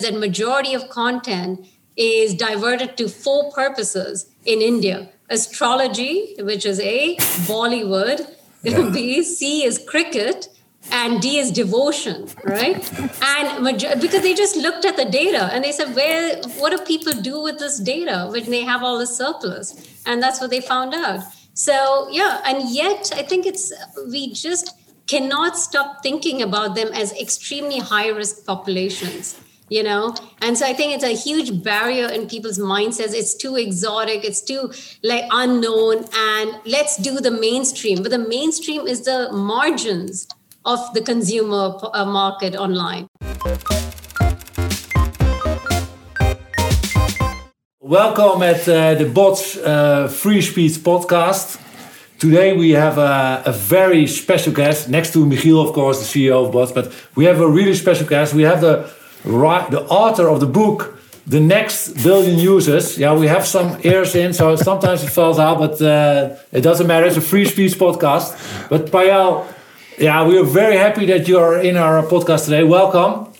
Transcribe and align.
that 0.00 0.14
majority 0.14 0.74
of 0.74 0.88
content 0.88 1.66
is 1.96 2.32
diverted 2.32 2.96
to 2.96 3.08
four 3.08 3.50
purposes 3.50 4.30
in 4.44 4.62
India 4.62 5.08
astrology, 5.28 6.36
which 6.38 6.64
is 6.64 6.78
A, 6.78 7.16
Bollywood, 7.50 8.32
yeah. 8.62 8.90
B, 8.90 9.24
C 9.24 9.64
is 9.64 9.84
cricket, 9.88 10.48
and 10.92 11.20
D 11.20 11.38
is 11.38 11.50
devotion, 11.50 12.28
right? 12.44 12.76
And 13.22 13.64
because 14.00 14.22
they 14.22 14.34
just 14.34 14.56
looked 14.56 14.84
at 14.84 14.96
the 14.96 15.04
data 15.04 15.50
and 15.52 15.64
they 15.64 15.72
said, 15.72 15.96
"Where? 15.96 16.40
What 16.58 16.70
do 16.70 16.78
people 16.84 17.12
do 17.20 17.42
with 17.42 17.58
this 17.58 17.80
data 17.80 18.28
when 18.30 18.48
they 18.50 18.62
have 18.62 18.84
all 18.84 18.98
this 18.98 19.16
surplus?" 19.16 19.74
And 20.06 20.22
that's 20.22 20.40
what 20.40 20.50
they 20.50 20.60
found 20.60 20.94
out. 20.94 21.24
So 21.54 22.08
yeah, 22.12 22.40
and 22.46 22.70
yet 22.70 23.10
I 23.16 23.24
think 23.24 23.46
it's 23.46 23.72
we 24.06 24.32
just 24.32 24.74
cannot 25.08 25.58
stop 25.58 26.04
thinking 26.04 26.40
about 26.40 26.76
them 26.76 26.88
as 26.92 27.12
extremely 27.20 27.80
high 27.80 28.08
risk 28.08 28.46
populations 28.46 29.36
you 29.68 29.82
know? 29.82 30.14
And 30.40 30.56
so 30.56 30.66
i 30.66 30.72
think 30.72 30.94
it's 30.94 31.04
a 31.04 31.14
huge 31.14 31.62
barrier 31.62 32.08
in 32.08 32.28
people's 32.28 32.58
mindsets. 32.58 33.14
It's 33.14 33.34
too 33.34 33.56
exotic. 33.56 34.24
It's 34.24 34.40
too 34.40 34.72
like 35.02 35.24
unknown. 35.30 36.04
And 36.14 36.60
let's 36.64 36.96
do 36.96 37.20
the 37.20 37.30
mainstream. 37.30 38.02
But 38.02 38.10
the 38.10 38.18
mainstream 38.18 38.86
is 38.86 39.04
the 39.04 39.30
margins 39.32 40.26
of 40.64 40.78
the 40.94 41.00
consumer 41.00 41.78
uh, 41.92 42.04
market 42.04 42.54
online. 42.56 43.06
Welcome 47.80 48.42
at 48.42 48.68
uh, 48.68 48.94
the 48.96 49.08
bots 49.08 49.56
uh, 49.56 50.08
free 50.08 50.42
speech 50.42 50.72
podcast. 50.72 51.58
Today 52.18 52.52
we 52.52 52.72
have 52.72 52.98
a, 52.98 53.42
a, 53.46 53.52
very 53.52 54.06
special 54.08 54.52
guest 54.52 54.88
next 54.88 55.12
to 55.12 55.24
Michiel, 55.24 55.66
of 55.66 55.72
course, 55.72 56.00
the 56.00 56.04
CEO 56.04 56.44
of 56.44 56.52
Bots. 56.52 56.72
But 56.72 56.92
we 57.14 57.24
have 57.26 57.40
a 57.40 57.48
really 57.48 57.74
special 57.74 58.06
guest. 58.06 58.34
We 58.34 58.42
have 58.42 58.60
the 58.60 58.92
the 59.24 59.86
author 59.88 60.28
of 60.28 60.40
the 60.40 60.46
book, 60.46 60.98
The 61.26 61.40
Next 61.40 62.02
Billion 62.02 62.38
Users. 62.38 62.98
Yeah, 62.98 63.14
we 63.14 63.26
have 63.26 63.46
some 63.46 63.78
ears 63.82 64.14
in, 64.14 64.32
so 64.32 64.56
sometimes 64.56 65.02
it 65.02 65.10
falls 65.10 65.38
out, 65.38 65.58
but 65.58 65.80
uh, 65.82 66.36
it 66.52 66.62
doesn't 66.62 66.86
matter. 66.86 67.06
It's 67.06 67.16
a 67.16 67.20
free 67.20 67.44
speech 67.44 67.74
podcast. 67.74 68.68
But 68.68 68.86
Payal, 68.86 69.46
yeah, 69.98 70.26
we 70.26 70.38
are 70.38 70.44
very 70.44 70.76
happy 70.76 71.06
that 71.06 71.28
you 71.28 71.38
are 71.38 71.58
in 71.58 71.76
our 71.76 72.02
podcast 72.02 72.44
today. 72.44 72.62
Welcome. 72.62 73.32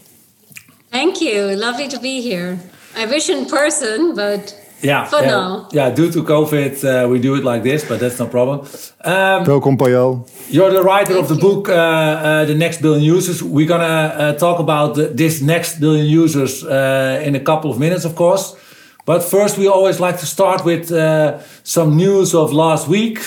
Thank 0.90 1.20
you. 1.20 1.54
Lovely 1.54 1.88
to 1.88 1.98
be 2.00 2.20
here. 2.20 2.58
I 2.96 3.06
wish 3.06 3.28
in 3.28 3.46
person, 3.46 4.14
but 4.14 4.57
yeah, 4.82 5.04
for 5.04 5.20
yeah, 5.20 5.26
now. 5.26 5.68
Yeah, 5.72 5.90
due 5.90 6.10
to 6.12 6.22
COVID, 6.22 6.84
uh, 6.84 7.08
we 7.08 7.18
do 7.18 7.34
it 7.34 7.44
like 7.44 7.62
this, 7.62 7.84
but 7.84 7.98
that's 8.00 8.18
no 8.18 8.26
problem. 8.26 8.66
Um, 9.04 9.44
Welcome, 9.44 9.76
Payal. 9.76 10.28
You're 10.50 10.70
the 10.70 10.82
writer 10.82 11.14
Thank 11.14 11.22
of 11.22 11.28
the 11.28 11.34
you. 11.34 11.40
book, 11.40 11.68
uh, 11.68 11.72
uh, 11.72 12.44
The 12.44 12.54
Next 12.54 12.80
Billion 12.80 13.02
Users. 13.02 13.42
We're 13.42 13.66
gonna 13.66 13.84
uh, 13.84 14.32
talk 14.34 14.58
about 14.60 14.94
the, 14.94 15.08
this 15.08 15.40
next 15.40 15.80
billion 15.80 16.06
users 16.06 16.64
uh, 16.64 17.22
in 17.24 17.34
a 17.34 17.40
couple 17.40 17.70
of 17.70 17.78
minutes, 17.78 18.04
of 18.04 18.14
course. 18.14 18.56
But 19.04 19.22
first, 19.22 19.58
we 19.58 19.66
always 19.66 20.00
like 20.00 20.18
to 20.18 20.26
start 20.26 20.64
with 20.64 20.92
uh, 20.92 21.40
some 21.64 21.96
news 21.96 22.34
of 22.34 22.52
last 22.52 22.88
week. 22.88 23.18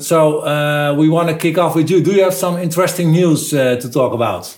so 0.00 0.94
we 0.98 1.08
want 1.08 1.28
to 1.30 1.36
kick 1.36 1.58
off 1.58 1.74
with 1.74 1.90
you. 1.90 2.02
Do 2.02 2.12
you 2.12 2.22
have 2.22 2.34
some 2.34 2.58
interesting 2.58 3.12
news 3.12 3.50
to 3.50 3.90
talk 3.90 4.12
about? 4.12 4.56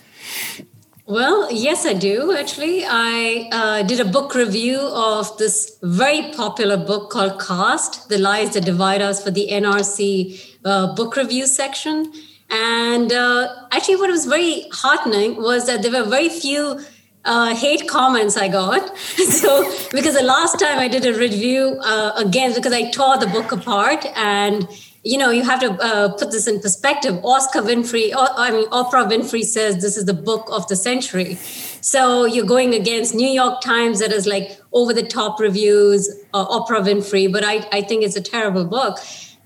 Well, 1.06 1.50
yes, 1.53 1.84
I 1.84 1.95
do. 1.95 2.33
Actually, 2.36 2.84
I 2.86 3.48
uh, 3.50 3.83
did 3.83 3.98
a 3.98 4.05
book 4.05 4.36
review 4.36 4.78
of 4.78 5.36
this 5.36 5.77
very 5.83 6.31
popular 6.33 6.77
book 6.77 7.11
called 7.11 7.41
Caste 7.41 8.08
The 8.08 8.19
Lies 8.19 8.55
That 8.55 8.64
Divide 8.64 9.03
Us 9.03 9.23
for 9.23 9.33
the 9.33 9.48
NRC 9.50 10.56
uh, 10.64 10.95
book 10.95 11.17
review 11.17 11.47
section. 11.48 12.12
And 12.50 13.12
uh, 13.12 13.53
actually, 13.73 13.97
what 13.97 14.11
was 14.11 14.27
very 14.27 14.67
heartening 14.70 15.42
was 15.42 15.67
that 15.67 15.83
there 15.83 15.91
were 15.91 16.08
very 16.08 16.28
few 16.28 16.80
uh, 17.25 17.53
hate 17.56 17.89
comments 17.89 18.36
I 18.36 18.47
got. 18.47 18.97
so, 18.98 19.64
because 19.91 20.14
the 20.14 20.23
last 20.23 20.61
time 20.61 20.78
I 20.78 20.86
did 20.86 21.05
a 21.05 21.19
review, 21.19 21.80
uh, 21.83 22.12
again, 22.14 22.55
because 22.55 22.73
I 22.73 22.92
tore 22.92 23.19
the 23.19 23.27
book 23.27 23.50
apart 23.50 24.06
and 24.14 24.69
you 25.05 25.18
know, 25.18 25.30
you 25.30 25.42
have 25.42 25.61
to 25.61 25.73
uh, 25.83 26.13
put 26.17 26.30
this 26.30 26.46
in 26.46 26.61
perspective. 26.61 27.18
Oscar 27.24 27.61
Winfrey, 27.61 28.13
I 28.14 28.52
mean, 28.52 28.68
Oprah 28.70 29.11
Winfrey 29.11 29.42
says 29.42 29.83
this 29.83 29.96
is 29.96 30.05
the 30.05 30.14
book 30.14 30.46
of 30.51 30.68
the 30.68 30.77
century. 30.77 31.35
So 31.80 32.24
you're 32.24 32.46
going 32.46 32.73
against 32.73 33.12
New 33.12 33.29
York 33.29 33.61
Times 33.61 33.98
that 33.98 34.12
is 34.12 34.27
like 34.27 34.61
over 34.73 34.92
the 34.92 35.02
top 35.02 35.41
reviews, 35.41 36.08
uh, 36.33 36.46
Oprah 36.46 36.85
Winfrey, 36.85 37.33
but 37.33 37.42
I, 37.45 37.67
I 37.73 37.83
think 37.83 38.05
it's 38.05 38.14
a 38.14 38.20
terrible 38.20 38.64
book. 38.64 38.98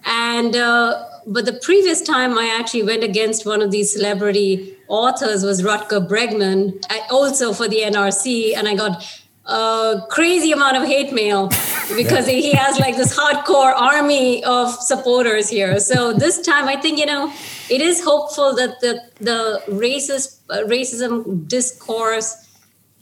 And, 0.05 0.55
uh, 0.55 1.03
but 1.27 1.47
the 1.47 1.55
previous 1.55 2.03
time 2.03 2.39
I 2.39 2.55
actually 2.59 2.83
went 2.83 3.03
against 3.03 3.47
one 3.47 3.62
of 3.62 3.71
these 3.71 3.93
celebrity 3.93 4.77
authors 4.89 5.43
was 5.43 5.62
Rutger 5.62 6.06
Bregman, 6.06 6.84
also 7.11 7.53
for 7.53 7.66
the 7.66 7.81
NRC, 7.81 8.55
and 8.55 8.69
I 8.69 8.75
got 8.75 9.03
a 9.47 10.03
crazy 10.11 10.53
amount 10.53 10.77
of 10.77 10.84
hate 10.84 11.12
mail 11.12 11.49
because 11.97 12.27
he 12.27 12.53
has 12.53 12.79
like 12.79 12.97
this 12.97 13.17
hardcore 13.17 13.73
army 13.75 14.43
of 14.45 14.73
supporters 14.75 15.49
here. 15.49 15.79
So 15.79 16.12
this 16.12 16.41
time, 16.41 16.67
I 16.67 16.77
think 16.77 16.99
you 16.99 17.07
know 17.07 17.33
it 17.71 17.81
is 17.81 18.03
hopeful 18.03 18.55
that 18.57 18.81
the 18.81 19.01
the 19.21 19.62
racist 19.69 20.41
uh, 20.51 20.59
racism 20.67 21.47
discourse, 21.49 22.34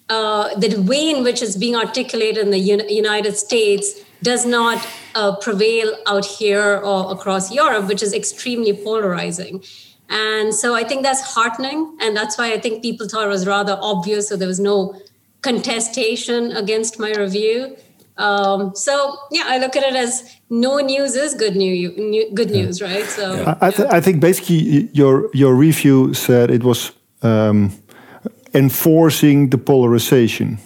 uh, 0.09 0.55
the 0.59 0.77
way 0.82 1.10
in 1.10 1.25
which 1.25 1.43
it's 1.43 1.56
being 1.56 1.77
articulated 1.77 2.44
in 2.44 2.50
the 2.50 2.59
United 2.59 3.37
States, 3.37 4.00
does 4.22 4.44
not 4.44 4.87
uh, 5.15 5.37
prevail 5.37 5.97
out 6.06 6.25
here 6.25 6.78
or 6.78 7.12
across 7.12 7.53
Europe, 7.53 7.88
which 7.88 8.03
is 8.03 8.12
extremely 8.12 8.72
polarizing. 8.72 9.62
And 10.11 10.55
so 10.55 10.75
I 10.75 10.84
think 10.84 11.03
that's 11.03 11.22
heartening, 11.22 11.97
and 12.00 12.15
that's 12.15 12.37
why 12.37 12.53
I 12.53 12.61
think 12.61 12.82
people 12.82 13.09
thought 13.09 13.25
it 13.25 13.31
was 13.31 13.47
rather 13.47 13.78
obvious. 13.81 14.28
So 14.28 14.37
there 14.37 14.49
was 14.49 14.61
no 14.61 14.94
contestation 15.44 16.53
against 16.62 16.99
my 16.99 17.12
review. 17.25 17.77
Um, 18.16 18.75
so 18.75 18.93
yeah, 19.31 19.44
I 19.47 19.59
look 19.59 19.77
at 19.77 19.82
it 19.82 19.94
as 19.94 20.37
no 20.49 20.78
news 20.78 21.15
is 21.16 21.34
good 21.34 21.56
news. 21.56 22.32
Good 22.32 22.50
news, 22.50 22.81
yeah. 22.81 22.87
right? 22.87 23.06
So 23.06 23.56
I, 23.60 23.71
th 23.71 23.88
I, 23.99 24.00
think 24.00 24.21
basically 24.21 24.88
your 25.00 25.15
your 25.32 25.55
review 25.66 26.15
said 26.15 26.50
it 26.50 26.62
was 26.62 26.93
um, 27.22 27.72
enforcing 28.53 29.50
the 29.50 29.59
polarization. 29.59 30.59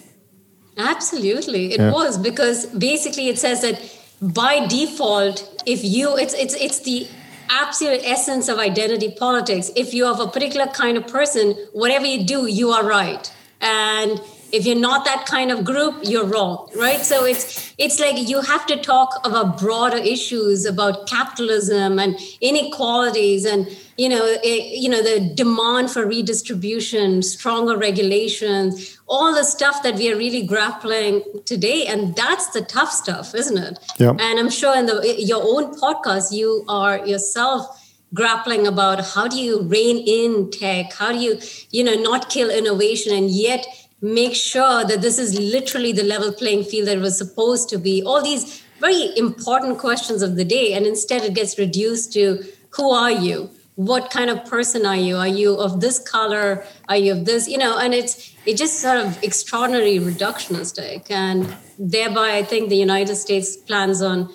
Absolutely, 0.77 1.63
it 1.73 1.79
yeah. 1.79 1.91
was 1.91 2.17
because 2.17 2.67
basically 2.67 3.27
it 3.33 3.39
says 3.39 3.61
that 3.61 3.77
by 4.21 4.67
default, 4.67 5.37
if 5.65 5.79
you 5.83 6.17
it's 6.17 6.35
it's 6.43 6.55
it's 6.65 6.79
the 6.89 7.07
absolute 7.49 8.01
essence 8.05 8.45
of 8.51 8.59
identity 8.59 9.09
politics. 9.25 9.71
If 9.75 9.93
you 9.93 10.05
are 10.05 10.15
a 10.21 10.27
particular 10.27 10.67
kind 10.67 10.97
of 10.97 11.07
person, 11.07 11.55
whatever 11.73 12.05
you 12.05 12.23
do, 12.23 12.45
you 12.45 12.69
are 12.75 12.85
right, 12.85 13.25
and 13.59 14.21
if 14.51 14.65
you're 14.65 14.79
not 14.79 15.05
that 15.05 15.25
kind 15.25 15.51
of 15.51 15.63
group 15.63 15.95
you're 16.03 16.25
wrong 16.25 16.69
right? 16.75 17.01
So 17.01 17.25
it's 17.25 17.73
it's 17.77 17.99
like 17.99 18.27
you 18.27 18.41
have 18.41 18.65
to 18.67 18.77
talk 18.77 19.19
about 19.25 19.59
broader 19.59 19.97
issues 19.97 20.65
about 20.65 21.07
capitalism 21.07 21.99
and 21.99 22.17
inequalities 22.41 23.45
and 23.45 23.67
you 23.97 24.09
know 24.09 24.23
it, 24.23 24.77
you 24.77 24.89
know 24.89 25.01
the 25.01 25.33
demand 25.33 25.91
for 25.91 26.05
redistribution 26.05 27.21
stronger 27.21 27.77
regulations 27.77 28.99
all 29.07 29.33
the 29.33 29.43
stuff 29.43 29.81
that 29.83 29.95
we 29.95 30.11
are 30.11 30.15
really 30.15 30.45
grappling 30.45 31.23
today. 31.45 31.87
And 31.87 32.15
that's 32.15 32.51
the 32.51 32.61
tough 32.61 32.91
stuff 32.91 33.33
isn't 33.35 33.57
it? 33.57 33.79
Yeah. 33.97 34.11
and 34.11 34.39
i'm 34.39 34.49
sure 34.49 34.75
in 34.77 34.85
the 34.85 35.01
eh, 35.05 35.15
your 35.17 35.41
own 35.43 35.75
podcast 35.79 36.31
you 36.31 36.65
are 36.67 37.05
yourself 37.05 37.75
grappling 38.13 38.65
about 38.65 39.05
how 39.05 39.27
do 39.27 39.37
you 39.39 39.61
rein 39.63 39.97
in 39.97 40.49
tech? 40.51 40.93
How 40.93 41.11
do 41.11 41.19
you 41.19 41.39
you 41.71 41.83
know 41.83 41.95
not 41.95 42.29
kill 42.29 42.49
innovation 42.49 43.13
and 43.15 43.29
yet 43.29 43.67
make 44.01 44.35
sure 44.35 44.85
that 44.85 45.01
this 45.01 45.19
is 45.19 45.37
literally 45.37 45.91
the 45.91 46.03
level 46.03 46.31
playing 46.31 46.63
field 46.63 46.87
that 46.87 46.99
was 46.99 47.17
supposed 47.17 47.69
to 47.69 47.77
be. 47.77 48.01
All 48.03 48.21
these 48.21 48.63
very 48.79 49.17
important 49.17 49.77
questions 49.77 50.21
of 50.21 50.35
the 50.35 50.45
day 50.45 50.73
and 50.73 50.85
instead 50.85 51.23
it 51.23 51.33
gets 51.33 51.57
reduced 51.59 52.13
to 52.13 52.43
who 52.71 52.91
are 52.91 53.11
you? 53.11 53.49
What 53.75 54.09
kind 54.11 54.29
of 54.29 54.45
person 54.45 54.85
are 54.85 54.95
you? 54.95 55.15
Are 55.17 55.27
you 55.27 55.55
of 55.55 55.79
this 55.79 55.99
color? 55.99 56.65
Are 56.87 56.97
you 56.97 57.13
of 57.13 57.25
this? 57.25 57.47
You 57.47 57.57
know 57.57 57.77
and 57.77 57.93
it's 57.93 58.33
it 58.45 58.57
just 58.57 58.79
sort 58.79 58.97
of 58.97 59.21
extraordinary 59.23 59.99
reductionistic 59.99 61.11
and 61.11 61.55
thereby 61.77 62.35
i 62.37 62.43
think 62.43 62.69
the 62.69 62.75
united 62.75 63.15
states 63.15 63.55
plans 63.55 64.01
on 64.01 64.29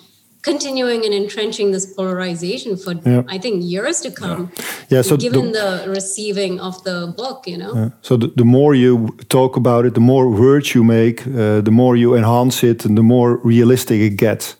continuing 0.45 1.03
and 1.05 1.13
entrenching 1.13 1.71
this 1.71 1.85
polarization 1.97 2.77
for 2.77 2.93
yeah. 2.93 3.35
I 3.35 3.37
think 3.43 3.55
years 3.63 3.99
to 4.01 4.11
come. 4.11 4.41
Yeah. 4.41 4.65
yeah 4.93 5.01
so 5.01 5.17
given 5.17 5.51
the, 5.51 5.69
the, 5.85 5.89
receiving 5.89 6.59
of 6.59 6.75
the 6.83 7.13
book, 7.17 7.47
you 7.47 7.57
know. 7.57 7.73
Yeah. 7.75 7.89
So 8.01 8.15
the, 8.17 8.27
the, 8.41 8.45
more 8.45 8.75
you 8.75 9.17
talk 9.29 9.57
about 9.57 9.85
it, 9.85 9.93
the 9.95 10.05
more 10.13 10.29
words 10.29 10.75
you 10.75 10.83
make, 10.83 11.25
uh, 11.27 11.61
the 11.61 11.71
more 11.71 11.97
you 11.97 12.15
enhance 12.15 12.63
it, 12.63 12.85
and 12.85 12.95
the 12.95 13.03
more 13.03 13.37
realistic 13.37 13.99
it 13.99 14.15
gets. 14.17 14.55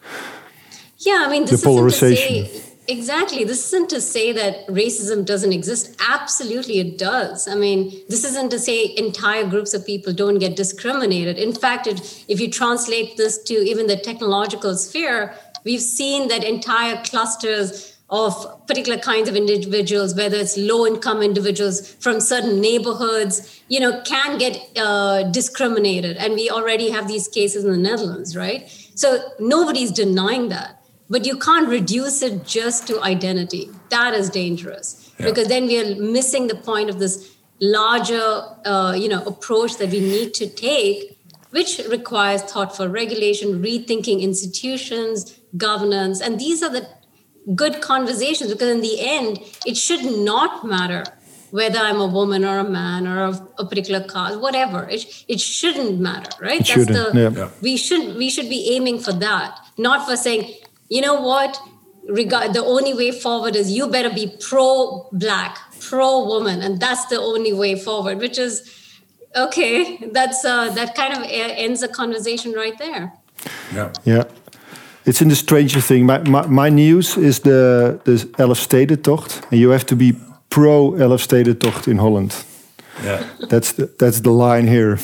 Yeah, 0.98 1.24
I 1.26 1.30
mean, 1.30 1.46
this 1.46 1.62
the 1.62 1.68
polarization. 1.68 2.46
Say, 2.46 2.62
exactly. 2.88 3.44
This 3.44 3.62
isn't 3.68 3.90
to 3.90 4.02
say 4.02 4.32
that 4.34 4.68
racism 4.68 5.24
doesn't 5.24 5.54
exist. 5.54 5.96
Absolutely, 6.10 6.80
it 6.80 6.98
does. 6.98 7.48
I 7.48 7.56
mean, 7.56 7.80
this 8.10 8.24
isn't 8.26 8.50
to 8.50 8.60
say 8.60 8.96
entire 8.98 9.46
groups 9.46 9.74
of 9.76 9.86
people 9.86 10.14
don't 10.14 10.40
get 10.40 10.56
discriminated. 10.56 11.38
In 11.38 11.54
fact, 11.54 11.86
it, 11.86 12.26
if 12.28 12.40
you 12.40 12.50
translate 12.50 13.18
this 13.18 13.38
to 13.44 13.54
even 13.54 13.86
the 13.88 13.98
technological 13.98 14.76
sphere, 14.76 15.36
We've 15.66 15.82
seen 15.82 16.28
that 16.30 16.44
entire 16.44 17.04
clusters 17.04 17.96
of 18.10 18.68
particular 18.68 19.00
kinds 19.00 19.28
of 19.28 19.36
individuals, 19.36 20.16
whether 20.16 20.38
it's 20.38 20.56
low 20.58 20.86
income 20.86 21.24
individuals 21.24 21.96
from 21.96 22.20
certain 22.20 22.62
neighborhoods, 22.62 23.62
you 23.68 23.80
know, 23.80 24.00
can 24.04 24.38
get 24.38 24.58
uh, 24.78 25.24
discriminated. 25.32 26.18
And 26.18 26.36
we 26.36 26.50
already 26.52 26.92
have 26.92 27.08
these 27.08 27.28
cases 27.28 27.66
in 27.66 27.72
the 27.72 27.78
Netherlands, 27.78 28.38
right? 28.38 28.70
So 28.94 29.20
nobody's 29.40 29.92
denying 29.92 30.50
that. 30.50 30.84
But 31.10 31.26
you 31.26 31.38
can't 31.38 31.68
reduce 31.68 32.22
it 32.22 32.46
just 32.46 32.88
to 32.88 33.02
identity. 33.02 33.70
That 33.90 34.14
is 34.14 34.30
dangerous 34.30 35.12
yeah. 35.20 35.26
because 35.28 35.48
then 35.48 35.66
we 35.66 35.80
are 35.80 35.96
missing 35.96 36.48
the 36.48 36.56
point 36.56 36.90
of 36.90 37.00
this 37.00 37.36
larger, 37.60 38.44
uh, 38.66 38.96
you 38.98 39.08
know, 39.08 39.24
approach 39.24 39.78
that 39.78 39.90
we 39.90 40.00
need 40.00 40.34
to 40.36 40.48
take, 40.48 41.18
which 41.52 41.80
requires 41.90 42.42
thoughtful 42.44 42.88
regulation, 42.88 43.62
rethinking 43.62 44.22
institutions, 44.22 45.40
governance, 45.58 46.22
and 46.22 46.40
these 46.40 46.62
are 46.64 46.70
the 46.70 46.88
good 47.54 47.82
conversations 47.82 48.52
because 48.52 48.70
in 48.70 48.82
the 48.82 48.98
end 49.00 49.40
it 49.66 49.78
should 49.78 50.04
not 50.04 50.66
matter 50.66 51.04
whether 51.52 51.78
i'm 51.78 52.02
a 52.02 52.08
woman 52.08 52.44
or 52.44 52.58
a 52.58 52.64
man 52.64 53.08
or 53.08 53.24
of 53.24 53.48
a 53.60 53.66
particular 53.66 54.02
caste 54.08 54.40
whatever. 54.40 54.88
It, 54.90 55.26
it 55.28 55.40
shouldn't 55.40 56.00
matter 56.00 56.32
right? 56.42 56.62
It 56.62 56.68
that's 56.68 56.88
the 56.88 57.12
yeah. 57.14 57.30
Yeah. 57.30 57.50
we 57.62 57.78
should 57.78 58.16
we 58.16 58.30
should 58.30 58.50
be 58.50 58.76
aiming 58.76 59.00
for 59.00 59.14
that 59.14 59.60
not 59.78 60.08
for 60.08 60.16
saying 60.16 60.56
you 60.90 61.02
know 61.02 61.20
what? 61.22 61.60
Regard 62.08 62.54
the 62.54 62.64
only 62.64 62.94
way 62.94 63.12
forward 63.12 63.56
is 63.56 63.72
you 63.72 63.88
better 63.90 64.14
be 64.14 64.32
pro 64.40 65.08
black 65.12 65.58
pro 65.80 66.26
woman 66.26 66.62
and 66.62 66.80
that's 66.80 67.06
the 67.08 67.20
only 67.20 67.54
way 67.54 67.76
forward 67.76 68.20
which 68.20 68.38
is 68.38 68.72
okay 69.36 69.98
that's 70.12 70.46
uh, 70.46 70.70
that 70.74 70.96
kind 70.96 71.14
of 71.14 71.24
ends 71.30 71.82
the 71.82 71.88
conversation 71.88 72.54
right 72.54 72.78
there. 72.78 73.14
Yeah. 73.74 73.94
Yeah 74.04 74.24
it's 75.06 75.22
in 75.22 75.30
the 75.30 75.36
Stranger 75.36 75.82
Thing. 75.82 76.06
My, 76.06 76.20
my, 76.20 76.48
my 76.48 76.70
news 76.70 77.18
is 77.18 77.40
the, 77.40 78.00
the 78.04 78.28
Elfstedentocht. 78.38 79.44
And 79.52 79.60
you 79.60 79.72
have 79.72 79.86
to 79.86 79.96
be 79.96 80.14
pro 80.50 80.94
Elfstedentocht 80.94 81.88
in 81.88 81.98
Holland. 81.98 82.34
Yeah. 83.04 83.24
That's 83.50 83.74
the, 83.74 83.90
that's 83.98 84.22
the 84.22 84.32
line 84.32 84.68
here. 84.68 84.98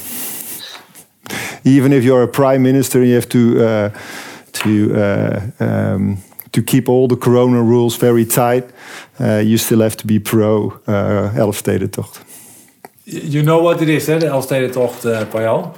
Even 1.63 1.93
if 1.93 2.03
you're 2.03 2.23
a 2.23 2.27
prime 2.27 2.59
minister, 2.59 3.03
you 3.03 3.15
have 3.15 3.29
to 3.29 3.63
uh, 3.63 3.89
to 4.53 4.93
uh, 4.95 5.41
um, 5.59 6.17
to 6.51 6.61
keep 6.61 6.89
all 6.89 7.07
the 7.07 7.15
corona 7.15 7.61
rules 7.61 7.97
very 7.97 8.25
tight. 8.25 8.65
Uh, 9.19 9.41
you 9.43 9.57
still 9.57 9.81
have 9.81 9.95
to 9.97 10.07
be 10.07 10.19
pro 10.19 10.73
uh, 10.87 11.31
Elfstedentocht. 11.35 12.21
You 13.03 13.43
know 13.43 13.61
what 13.61 13.81
it 13.81 13.89
is, 13.89 14.07
hè, 14.07 14.19
de 14.19 14.25
Elfstedentocht, 14.25 15.05
uh, 15.05 15.25
Payal? 15.25 15.75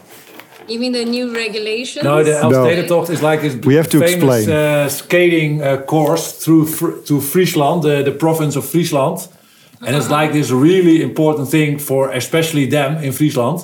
You 0.67 0.79
mean 0.79 0.93
the 0.93 1.05
new 1.05 1.33
regulations? 1.33 2.03
No, 2.03 2.23
the 2.23 2.31
Elfstedentocht 2.31 3.07
no. 3.07 3.13
is 3.13 3.21
like 3.21 3.43
a 3.43 3.57
we 3.67 3.75
have 3.75 3.89
to 3.89 3.99
famous 3.99 4.47
uh, 4.47 4.89
skating 4.89 5.61
uh, 5.61 5.81
course 5.85 6.31
through 6.43 6.67
to 7.05 7.19
Friesland, 7.21 7.83
the, 7.83 8.03
the 8.03 8.11
province 8.11 8.55
of 8.55 8.65
Friesland. 8.65 9.27
And 9.79 9.89
uh 9.89 9.95
-huh. 9.95 9.97
it's 9.97 10.09
like 10.21 10.31
this 10.31 10.49
really 10.49 11.01
important 11.01 11.49
thing 11.49 11.81
for 11.81 12.15
especially 12.15 12.67
them 12.67 12.97
in 13.03 13.13
Friesland. 13.13 13.63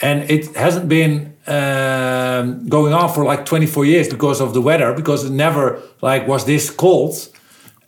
And 0.00 0.30
it 0.30 0.56
hasn't 0.56 0.86
been 0.86 1.34
um, 1.46 2.68
going 2.68 2.94
on 2.94 3.12
for 3.12 3.30
like 3.30 3.42
24 3.44 3.86
years 3.86 4.08
because 4.08 4.42
of 4.42 4.52
the 4.52 4.60
weather, 4.60 4.94
because 4.94 5.26
it 5.26 5.32
never 5.32 5.78
like 6.00 6.26
was 6.26 6.44
this 6.44 6.74
cold. 6.74 7.30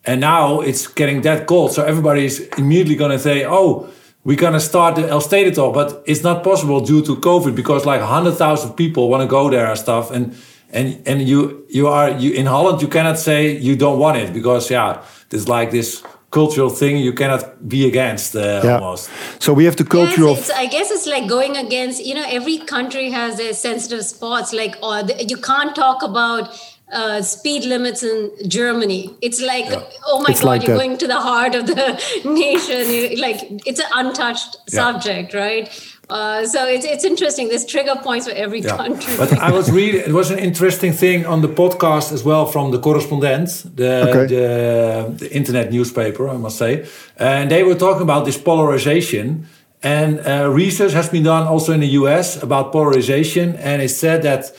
And 0.04 0.20
now 0.20 0.60
it's 0.60 0.92
getting 0.94 1.22
that 1.22 1.46
cold. 1.46 1.72
So 1.72 1.82
everybody 1.82 2.24
is 2.24 2.48
immediately 2.56 2.96
going 2.96 3.12
to 3.12 3.18
say, 3.18 3.44
oh, 3.44 3.86
we're 4.26 4.37
gonna 4.37 4.61
start 4.61 4.96
the 4.96 5.02
Elfstedentocht, 5.02 5.73
but 5.73 6.02
it's 6.05 6.25
not 6.25 6.43
possible 6.43 6.81
due 6.81 7.00
to 7.02 7.14
COVID 7.17 7.55
because 7.55 7.87
like 7.87 8.00
hundred 8.00 8.34
thousand 8.34 8.75
people 8.75 9.08
want 9.08 9.23
to 9.23 9.28
go 9.28 9.49
there 9.49 9.67
and 9.67 9.78
stuff, 9.78 10.11
and 10.11 10.34
and 10.73 11.00
and 11.06 11.23
you 11.23 11.64
you 11.69 11.87
are 11.87 12.11
you 12.11 12.32
in 12.32 12.46
Holland 12.46 12.82
you 12.82 12.88
cannot 12.88 13.19
say 13.19 13.56
you 13.56 13.76
don't 13.76 14.00
want 14.00 14.17
it 14.17 14.32
because 14.32 14.69
yeah, 14.69 15.00
there's 15.28 15.49
like 15.49 15.70
this 15.70 16.02
cultural 16.32 16.70
thing 16.70 16.99
you 16.99 17.12
cannot 17.12 17.69
be 17.69 17.87
against 17.87 18.34
uh, 18.34 18.40
yeah. 18.64 18.75
almost. 18.75 19.11
So 19.38 19.52
we 19.52 19.64
have 19.64 19.76
the 19.76 19.84
cultural. 19.84 20.34
Yes, 20.34 20.50
I 20.50 20.67
guess 20.67 20.90
it's 20.90 21.06
like 21.06 21.28
going 21.28 21.56
against. 21.56 22.05
You 22.05 22.14
know, 22.17 22.26
every 22.26 22.58
country 22.58 23.11
has 23.11 23.37
their 23.37 23.55
sensitive 23.55 24.05
spots. 24.05 24.52
Like, 24.52 24.75
or 24.82 25.05
the, 25.05 25.25
you 25.25 25.37
can't 25.37 25.75
talk 25.76 26.02
about 26.02 26.50
uh, 26.92 27.20
speed 27.22 27.64
limits 27.64 28.02
in 28.02 28.30
Germany. 28.48 29.14
It's 29.20 29.40
like, 29.40 29.66
yeah. 29.66 29.82
oh 30.06 30.20
my 30.20 30.26
it's 30.30 30.40
God, 30.40 30.46
like 30.46 30.66
you're 30.66 30.76
that. 30.76 30.84
going 30.84 30.98
to 30.98 31.06
the 31.06 31.20
heart 31.20 31.54
of 31.54 31.66
the 31.66 31.74
nation. 32.24 32.90
You, 32.90 33.20
like, 33.20 33.40
it's 33.66 33.80
an 33.80 33.86
untouched 33.94 34.56
yeah. 34.68 34.74
subject, 34.74 35.34
right? 35.34 35.68
Uh, 36.08 36.46
so 36.46 36.64
it's, 36.66 36.84
it's 36.84 37.04
interesting. 37.04 37.48
There's 37.48 37.66
trigger 37.66 37.96
points 37.96 38.28
for 38.28 38.34
every 38.34 38.60
yeah. 38.60 38.76
country. 38.76 39.16
But 39.16 39.32
I 39.38 39.50
was 39.50 39.70
reading, 39.72 40.02
it 40.02 40.12
was 40.12 40.30
an 40.30 40.38
interesting 40.38 40.92
thing 40.92 41.26
on 41.26 41.42
the 41.42 41.48
podcast 41.48 42.12
as 42.12 42.22
well 42.22 42.46
from 42.46 42.70
the 42.70 42.78
correspondent, 42.78 43.48
the, 43.74 44.08
okay. 44.08 44.26
the, 44.26 45.14
the, 45.18 45.34
internet 45.34 45.72
newspaper, 45.72 46.28
I 46.28 46.36
must 46.36 46.58
say. 46.58 46.86
And 47.16 47.50
they 47.50 47.64
were 47.64 47.74
talking 47.74 48.02
about 48.02 48.24
this 48.24 48.38
polarization. 48.38 49.48
And 49.82 50.20
uh, 50.20 50.48
research 50.50 50.92
has 50.92 51.08
been 51.08 51.24
done 51.24 51.48
also 51.48 51.72
in 51.72 51.80
the 51.80 51.88
US 52.00 52.40
about 52.40 52.70
polarization. 52.70 53.56
And 53.56 53.82
it 53.82 53.88
said 53.88 54.22
that 54.22 54.56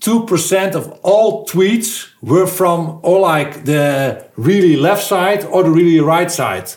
2% 0.00 0.74
of 0.74 0.98
all 1.02 1.46
tweets 1.46 2.08
were 2.22 2.46
from 2.46 3.00
or 3.02 3.20
like 3.20 3.64
the 3.64 4.24
really 4.36 4.76
left 4.76 5.02
side 5.02 5.44
or 5.44 5.62
the 5.62 5.70
really 5.70 6.00
right 6.00 6.30
side. 6.30 6.70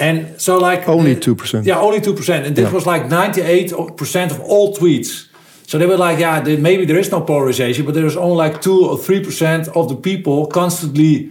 And 0.00 0.40
so 0.40 0.58
like 0.58 0.88
only 0.88 1.16
2%. 1.16 1.66
Yeah, 1.66 1.80
only 1.80 2.00
2%. 2.00 2.46
And 2.46 2.56
this 2.56 2.66
yeah. 2.66 2.72
was 2.72 2.86
like 2.86 3.04
98% 3.04 4.30
of 4.30 4.40
all 4.40 4.74
tweets. 4.74 5.28
So 5.66 5.76
they 5.76 5.86
were 5.86 5.98
like, 5.98 6.18
yeah, 6.18 6.40
maybe 6.40 6.86
there 6.86 6.98
is 6.98 7.10
no 7.10 7.20
polarization, 7.20 7.84
but 7.84 7.94
there's 7.94 8.16
only 8.16 8.36
like 8.36 8.62
2 8.62 8.88
or 8.90 8.96
3% 8.96 9.68
of 9.76 9.88
the 9.88 9.96
people 9.96 10.46
constantly 10.46 11.30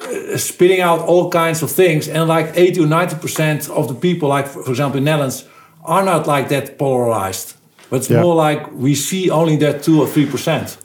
uh, 0.00 0.36
spitting 0.36 0.80
out 0.80 1.00
all 1.00 1.30
kinds 1.30 1.62
of 1.62 1.70
things. 1.70 2.08
And 2.08 2.28
like 2.28 2.52
80 2.54 2.80
or 2.80 2.86
90% 2.86 3.70
of 3.70 3.88
the 3.88 3.94
people, 3.94 4.28
like 4.28 4.46
for 4.46 4.68
example 4.68 4.98
in 4.98 5.04
Netherlands, 5.04 5.44
are 5.84 6.04
not 6.04 6.26
like 6.26 6.48
that 6.48 6.78
polarized. 6.78 7.54
But 7.92 7.98
it's 7.98 8.08
yeah. 8.10 8.22
more 8.22 8.34
like 8.34 8.72
we 8.72 8.94
see 8.94 9.28
only 9.28 9.56
that 9.56 9.82
two 9.82 10.00
or 10.00 10.06
three 10.06 10.24
percent. 10.24 10.78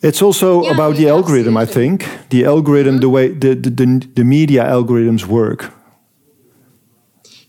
It's 0.00 0.22
also 0.22 0.62
yeah, 0.62 0.74
about 0.74 0.94
the 0.94 1.08
algorithm, 1.08 1.56
I 1.56 1.66
think. 1.66 2.06
The 2.30 2.44
algorithm, 2.44 2.98
the 2.98 3.08
way 3.08 3.32
the, 3.32 3.56
the, 3.56 3.68
the, 3.68 4.08
the 4.14 4.22
media 4.22 4.62
algorithms 4.62 5.26
work. 5.26 5.72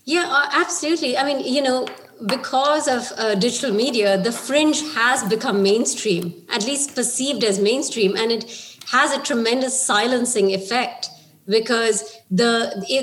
Yeah, 0.04 0.26
uh, 0.28 0.48
absolutely. 0.52 1.16
I 1.16 1.22
mean, 1.22 1.38
you 1.46 1.62
know, 1.62 1.86
because 2.26 2.88
of 2.88 3.12
uh, 3.16 3.36
digital 3.36 3.72
media, 3.72 4.20
the 4.20 4.32
fringe 4.32 4.80
has 4.96 5.22
become 5.28 5.62
mainstream, 5.62 6.34
at 6.52 6.66
least 6.66 6.96
perceived 6.96 7.44
as 7.44 7.60
mainstream, 7.60 8.16
and 8.16 8.32
it 8.32 8.50
has 8.90 9.12
a 9.12 9.22
tremendous 9.22 9.80
silencing 9.80 10.52
effect 10.52 11.08
because 11.46 12.16
the 12.32 12.52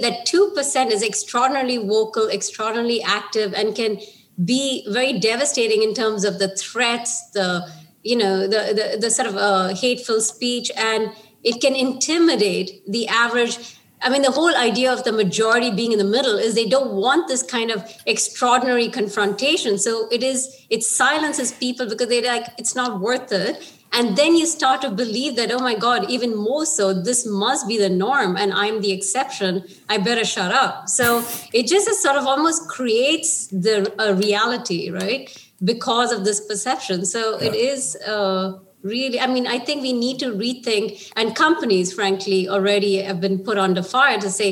that 0.01 0.25
two 0.25 0.51
percent 0.53 0.91
is 0.91 1.01
extraordinarily 1.01 1.77
vocal, 1.77 2.27
extraordinarily 2.27 3.01
active, 3.01 3.53
and 3.53 3.73
can 3.73 3.97
be 4.43 4.85
very 4.89 5.19
devastating 5.19 5.81
in 5.81 5.93
terms 5.93 6.23
of 6.25 6.39
the 6.39 6.49
threats, 6.55 7.29
the 7.31 7.69
you 8.03 8.15
know 8.15 8.41
the 8.41 8.73
the, 8.73 8.97
the 8.99 9.11
sort 9.11 9.27
of 9.27 9.37
uh, 9.37 9.73
hateful 9.75 10.21
speech, 10.21 10.71
and 10.75 11.11
it 11.43 11.61
can 11.61 11.75
intimidate 11.75 12.81
the 12.87 13.07
average. 13.07 13.77
I 14.01 14.09
mean, 14.09 14.21
the 14.21 14.31
whole 14.31 14.55
idea 14.55 14.91
of 14.91 15.03
the 15.03 15.13
majority 15.13 15.71
being 15.71 15.91
in 15.93 15.97
the 15.97 16.03
middle 16.03 16.37
is 16.37 16.53
they 16.53 16.67
don't 16.67 16.93
want 16.93 17.27
this 17.27 17.41
kind 17.41 17.71
of 17.71 17.89
extraordinary 18.05 18.89
confrontation. 18.89 19.77
So 19.79 20.07
it 20.11 20.21
is 20.21 20.65
it 20.69 20.83
silences 20.83 21.53
people 21.53 21.87
because 21.87 22.09
they're 22.09 22.21
like 22.21 22.47
it's 22.57 22.75
not 22.75 22.99
worth 22.99 23.31
it 23.31 23.74
and 23.95 24.17
then 24.17 24.35
you 24.35 24.45
start 24.45 24.81
to 24.81 24.89
believe 24.89 25.35
that 25.37 25.51
oh 25.51 25.59
my 25.59 25.75
god 25.75 26.09
even 26.09 26.35
more 26.35 26.65
so 26.65 26.93
this 26.93 27.25
must 27.25 27.67
be 27.67 27.77
the 27.77 27.89
norm 27.89 28.35
and 28.37 28.53
i'm 28.53 28.81
the 28.81 28.91
exception. 28.91 29.63
I 29.89 29.97
better 29.97 30.25
shut 30.25 30.51
up. 30.51 30.89
So 30.89 31.23
it 31.53 31.67
just 31.67 31.89
sort 32.01 32.17
of 32.17 32.25
almost 32.25 32.67
creates 32.67 33.47
the 33.47 33.75
a 33.99 34.13
reality 34.13 34.91
right? 34.91 35.25
Because 35.63 36.11
of 36.11 36.25
this 36.25 36.39
perception. 36.45 37.05
So 37.05 37.39
yeah. 37.39 37.47
it 37.47 37.55
is 37.55 37.95
uh, 38.13 38.59
really 38.83 39.19
i 39.19 39.25
mean 39.25 39.47
i 39.47 39.57
think 39.57 39.81
we 39.81 39.93
need 39.93 40.19
to 40.19 40.27
rethink 40.31 41.11
and 41.15 41.35
companies 41.35 41.91
frankly 41.91 42.47
already 42.47 42.97
have 43.01 43.19
been 43.19 43.39
put 43.47 43.57
under 43.57 43.81
fire 43.81 44.19
to 44.19 44.29
say 44.29 44.49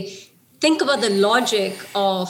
think 0.64 0.82
about 0.82 1.02
the 1.02 1.10
logic 1.10 1.78
of 1.94 2.28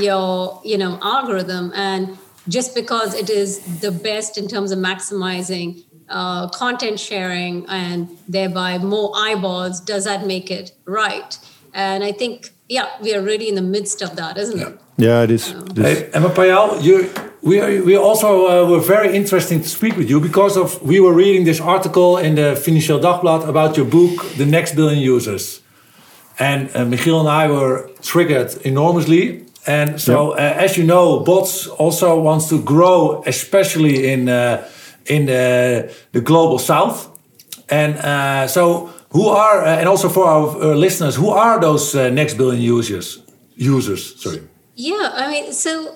your 0.00 0.60
you 0.64 0.76
know 0.76 0.98
algorithm. 1.02 1.72
And 1.74 2.18
just 2.48 2.74
because 2.74 3.14
it 3.14 3.30
is 3.30 3.50
the 3.80 3.92
best 3.92 4.36
in 4.36 4.48
terms 4.48 4.72
of 4.72 4.78
maximizing 4.80 5.84
uh, 6.08 6.48
content 6.48 7.00
sharing 7.00 7.66
and 7.68 8.08
thereby 8.28 8.78
more 8.78 9.12
eyeballs, 9.14 9.80
does 9.80 10.04
that 10.04 10.26
make 10.26 10.50
it 10.50 10.72
right? 10.84 11.38
And 11.74 12.04
I 12.04 12.12
think, 12.12 12.50
yeah, 12.68 12.88
we 13.02 13.14
are 13.14 13.22
really 13.22 13.48
in 13.48 13.54
the 13.54 13.62
midst 13.62 14.02
of 14.02 14.16
that, 14.16 14.38
isn't 14.38 14.58
yeah. 14.58 14.68
it? 14.68 14.80
Yeah, 14.98 15.22
it 15.22 15.30
is. 15.30 15.54
Hey, 15.74 16.08
Emma 16.14 16.30
Payal, 16.30 16.82
you, 16.82 17.12
we, 17.42 17.60
are, 17.60 17.82
we 17.84 17.96
also 17.96 18.46
uh, 18.46 18.70
were 18.70 18.80
very 18.80 19.14
interesting 19.14 19.60
to 19.60 19.68
speak 19.68 19.96
with 19.96 20.08
you 20.08 20.20
because 20.20 20.56
of 20.56 20.80
we 20.80 21.00
were 21.00 21.12
reading 21.12 21.44
this 21.44 21.60
article 21.60 22.16
in 22.16 22.34
the 22.34 22.54
Financieel 22.56 23.00
Dagblad 23.00 23.46
about 23.46 23.76
your 23.76 23.86
book, 23.86 24.24
The 24.36 24.46
Next 24.46 24.74
Billion 24.74 24.98
Users. 24.98 25.60
And 26.38 26.68
uh, 26.70 26.84
Michiel 26.84 27.20
and 27.20 27.28
I 27.28 27.50
were 27.50 27.90
triggered 28.02 28.54
enormously. 28.64 29.44
And 29.66 30.00
so, 30.00 30.30
uh, 30.32 30.36
as 30.36 30.76
you 30.76 30.84
know, 30.84 31.20
Bots 31.20 31.66
also 31.66 32.20
wants 32.20 32.48
to 32.50 32.62
grow, 32.62 33.22
especially 33.26 34.08
in 34.12 34.28
uh, 34.28 34.66
in 35.08 35.26
the, 35.26 35.94
the 36.12 36.20
global 36.20 36.58
south. 36.58 37.10
And 37.68 37.96
uh, 37.96 38.46
so, 38.48 38.90
Who 39.10 39.28
are 39.28 39.64
uh, 39.64 39.78
and 39.78 39.88
also 39.88 40.08
for 40.08 40.26
our 40.26 40.48
uh, 40.48 40.74
listeners, 40.74 41.16
who 41.16 41.30
are 41.30 41.58
those 41.60 41.94
uh, 41.94 42.10
next 42.10 42.34
billion 42.34 42.60
users? 42.60 43.22
Users, 43.54 44.20
sorry. 44.22 44.42
Yeah, 44.74 45.10
I 45.14 45.30
mean, 45.30 45.52
so 45.52 45.94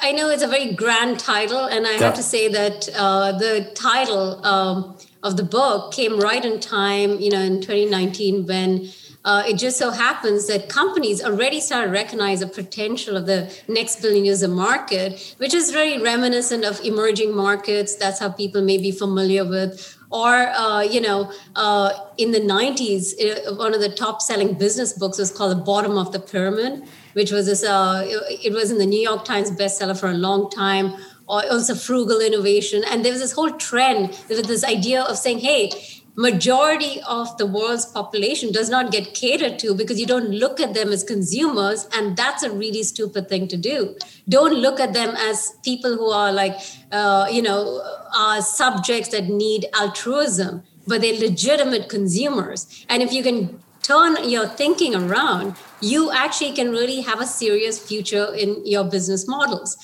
I 0.00 0.12
know 0.12 0.28
it's 0.30 0.42
a 0.42 0.46
very 0.46 0.72
grand 0.74 1.18
title, 1.18 1.64
and 1.64 1.86
I 1.86 1.92
yeah. 1.92 1.98
have 1.98 2.14
to 2.14 2.22
say 2.22 2.48
that 2.48 2.88
uh, 2.96 3.32
the 3.32 3.72
title 3.74 4.44
um, 4.46 4.96
of 5.22 5.36
the 5.36 5.42
book 5.42 5.92
came 5.92 6.20
right 6.20 6.44
in 6.44 6.60
time, 6.60 7.18
you 7.18 7.30
know, 7.30 7.40
in 7.40 7.60
2019 7.60 8.46
when 8.46 8.88
uh, 9.24 9.42
it 9.46 9.56
just 9.56 9.78
so 9.78 9.90
happens 9.90 10.46
that 10.48 10.68
companies 10.68 11.24
already 11.24 11.60
start 11.60 11.86
to 11.86 11.90
recognize 11.90 12.40
the 12.40 12.46
potential 12.46 13.16
of 13.16 13.24
the 13.24 13.50
next 13.68 14.02
billion 14.02 14.24
user 14.26 14.48
market, 14.48 15.34
which 15.38 15.54
is 15.54 15.70
very 15.70 16.00
reminiscent 16.00 16.64
of 16.64 16.78
emerging 16.84 17.34
markets. 17.34 17.96
That's 17.96 18.20
how 18.20 18.30
people 18.30 18.62
may 18.62 18.76
be 18.76 18.92
familiar 18.92 19.48
with. 19.48 19.96
Or, 20.10 20.48
uh, 20.48 20.82
you 20.82 21.00
know, 21.00 21.32
uh, 21.56 21.92
in 22.18 22.32
the 22.32 22.40
90s, 22.40 23.14
uh, 23.18 23.54
one 23.54 23.74
of 23.74 23.80
the 23.80 23.88
top 23.88 24.20
selling 24.20 24.54
business 24.54 24.92
books 24.92 25.18
was 25.18 25.32
called 25.32 25.52
The 25.52 25.62
Bottom 25.62 25.96
of 25.96 26.12
the 26.12 26.20
Pyramid, 26.20 26.84
which 27.14 27.32
was 27.32 27.46
this, 27.46 27.64
uh, 27.64 28.02
it, 28.06 28.46
it 28.46 28.52
was 28.52 28.70
in 28.70 28.78
the 28.78 28.86
New 28.86 29.00
York 29.00 29.24
Times 29.24 29.50
bestseller 29.50 29.98
for 29.98 30.10
a 30.10 30.14
long 30.14 30.50
time 30.50 30.94
or 31.26 31.42
also 31.50 31.74
frugal 31.74 32.20
innovation. 32.20 32.84
And 32.90 33.04
there 33.04 33.12
was 33.12 33.22
this 33.22 33.32
whole 33.32 33.52
trend 33.52 34.10
with 34.28 34.46
this 34.46 34.64
idea 34.64 35.02
of 35.02 35.16
saying, 35.16 35.38
hey, 35.38 35.70
majority 36.16 37.00
of 37.08 37.36
the 37.38 37.46
world's 37.46 37.86
population 37.86 38.52
does 38.52 38.70
not 38.70 38.92
get 38.92 39.14
catered 39.14 39.58
to 39.58 39.74
because 39.74 39.98
you 39.98 40.06
don't 40.06 40.28
look 40.28 40.60
at 40.60 40.74
them 40.74 40.90
as 40.90 41.02
consumers 41.02 41.88
and 41.92 42.16
that's 42.16 42.42
a 42.42 42.50
really 42.50 42.82
stupid 42.84 43.28
thing 43.28 43.48
to 43.48 43.56
do. 43.56 43.96
Don't 44.28 44.54
look 44.54 44.78
at 44.78 44.92
them 44.92 45.14
as 45.16 45.56
people 45.64 45.96
who 45.96 46.10
are 46.10 46.32
like 46.32 46.56
uh, 46.92 47.26
you 47.30 47.42
know 47.42 47.82
are 48.16 48.40
subjects 48.40 49.08
that 49.08 49.24
need 49.24 49.66
altruism 49.74 50.62
but 50.86 51.00
they're 51.00 51.18
legitimate 51.18 51.88
consumers. 51.88 52.86
And 52.88 53.02
if 53.02 53.12
you 53.12 53.22
can 53.22 53.60
turn 53.82 54.28
your 54.28 54.46
thinking 54.46 54.94
around 54.94 55.56
you 55.80 56.12
actually 56.12 56.52
can 56.52 56.70
really 56.70 57.00
have 57.00 57.20
a 57.20 57.26
serious 57.26 57.78
future 57.78 58.32
in 58.34 58.64
your 58.64 58.84
business 58.84 59.26
models. 59.26 59.76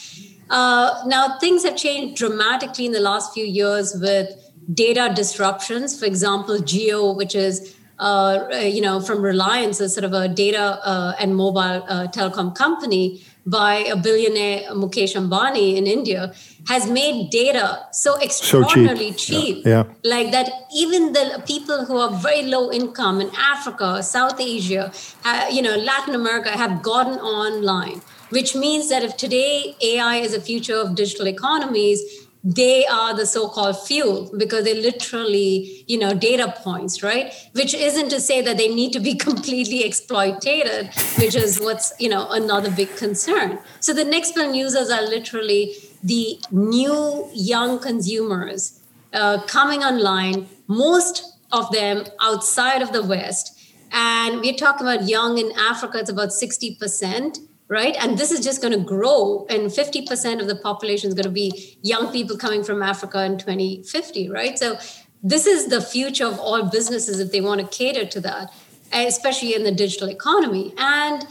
Uh, 0.49 1.03
now 1.07 1.39
things 1.39 1.65
have 1.65 1.77
changed 1.77 2.17
dramatically 2.17 2.87
in 2.87 2.93
the 2.93 3.01
last 3.01 3.33
few 3.33 3.45
years 3.45 3.95
with 4.01 4.29
data 4.73 5.13
disruptions. 5.15 5.99
For 5.99 6.07
example, 6.07 6.57
Jio, 6.59 7.17
which 7.17 7.35
is 7.35 7.77
uh, 7.99 8.49
you 8.63 8.81
know 8.81 9.01
from 9.01 9.23
Reliance, 9.23 9.81
is 9.81 9.95
sort 9.95 10.05
of 10.05 10.13
a 10.13 10.29
data 10.29 10.81
uh, 10.85 11.15
and 11.19 11.37
mobile 11.37 11.85
uh, 11.89 12.07
telecom 12.09 12.55
company 12.55 13.23
by 13.47 13.77
a 13.91 13.97
billionaire 13.97 14.71
Mukesh 14.73 15.17
Ambani 15.17 15.77
in 15.77 15.87
India, 15.87 16.33
has 16.69 16.89
made 16.89 17.31
data 17.31 17.87
so 17.91 18.21
extraordinarily 18.21 19.13
so 19.13 19.17
cheap, 19.17 19.57
cheap 19.57 19.67
yeah. 19.67 19.85
Yeah. 19.85 19.95
like 20.05 20.31
that 20.31 20.51
even 20.75 21.13
the 21.15 21.43
people 21.47 21.85
who 21.87 21.97
are 21.97 22.11
very 22.11 22.43
low 22.43 22.71
income 22.71 23.21
in 23.21 23.31
Africa, 23.35 24.03
South 24.03 24.39
Asia, 24.41 24.93
uh, 25.25 25.47
you 25.51 25.63
know, 25.63 25.77
Latin 25.77 26.15
America 26.15 26.51
have 26.51 26.83
gotten 26.83 27.19
online. 27.19 28.03
Which 28.29 28.55
means 28.55 28.89
that 28.91 29.03
if 29.03 29.17
today 29.17 29.75
AI 29.83 30.19
is 30.19 30.35
a 30.35 30.41
future 30.41 30.77
of 30.77 30.95
digital 30.95 31.27
economies, 31.27 32.01
they 32.43 32.87
are 32.87 33.15
the 33.15 33.27
so-called 33.27 33.79
fuel 33.79 34.31
because 34.39 34.65
they're 34.65 34.75
literally 34.75 35.85
you 35.87 35.99
know 35.99 36.15
data 36.15 36.55
points 36.59 37.03
right? 37.03 37.33
Which 37.53 37.75
isn't 37.75 38.09
to 38.11 38.21
say 38.21 38.41
that 38.41 38.57
they 38.57 38.69
need 38.69 38.93
to 38.95 39.01
be 39.01 39.15
completely 39.29 39.85
exploited 39.85 40.91
which 41.19 41.35
is 41.35 41.61
what's 41.61 41.93
you 41.99 42.09
know 42.09 42.31
another 42.31 42.71
big 42.71 42.97
concern. 42.97 43.59
So 43.81 43.93
the 43.93 44.05
next 44.05 44.35
billion 44.35 44.55
users 44.55 44.91
are 44.91 45.03
literally 45.03 45.75
the 46.03 46.39
new 46.51 47.29
young 47.35 47.79
consumers 47.79 48.81
uh, 49.13 49.43
coming 49.43 49.83
online 49.83 50.49
most 50.67 51.37
of 51.53 51.71
them 51.73 52.05
outside 52.21 52.81
of 52.81 52.93
the 52.93 53.03
west. 53.03 53.59
And 53.93 54.41
we're 54.41 54.55
talking 54.55 54.87
about 54.87 55.09
young 55.09 55.37
in 55.39 55.53
africa 55.59 55.99
it's 55.99 56.11
about 56.11 56.29
60% 56.29 57.39
right? 57.71 57.97
And 58.01 58.19
this 58.19 58.33
is 58.33 58.45
just 58.45 58.61
going 58.61 58.77
to 58.77 58.85
grow, 58.85 59.47
and 59.49 59.71
50% 59.71 60.41
of 60.41 60.49
the 60.49 60.57
population 60.57 61.09
is 61.09 61.15
going 61.15 61.25
to 61.25 61.31
be 61.31 61.79
young 61.83 62.13
people 62.13 62.37
coming 62.37 62.65
from 62.65 62.83
Africa 62.83 63.25
in 63.25 63.39
2050, 63.39 64.29
right? 64.29 64.59
So 64.59 64.77
this 65.23 65.47
is 65.47 65.69
the 65.69 65.81
future 65.81 66.27
of 66.27 66.39
all 66.41 66.69
businesses 66.69 67.21
if 67.21 67.31
they 67.31 67.41
want 67.41 67.61
to 67.61 67.67
cater 67.79 68.05
to 68.07 68.21
that, 68.23 68.53
especially 68.93 69.55
in 69.55 69.63
the 69.63 69.71
digital 69.71 70.11
economy. 70.11 70.75
And 70.77 71.25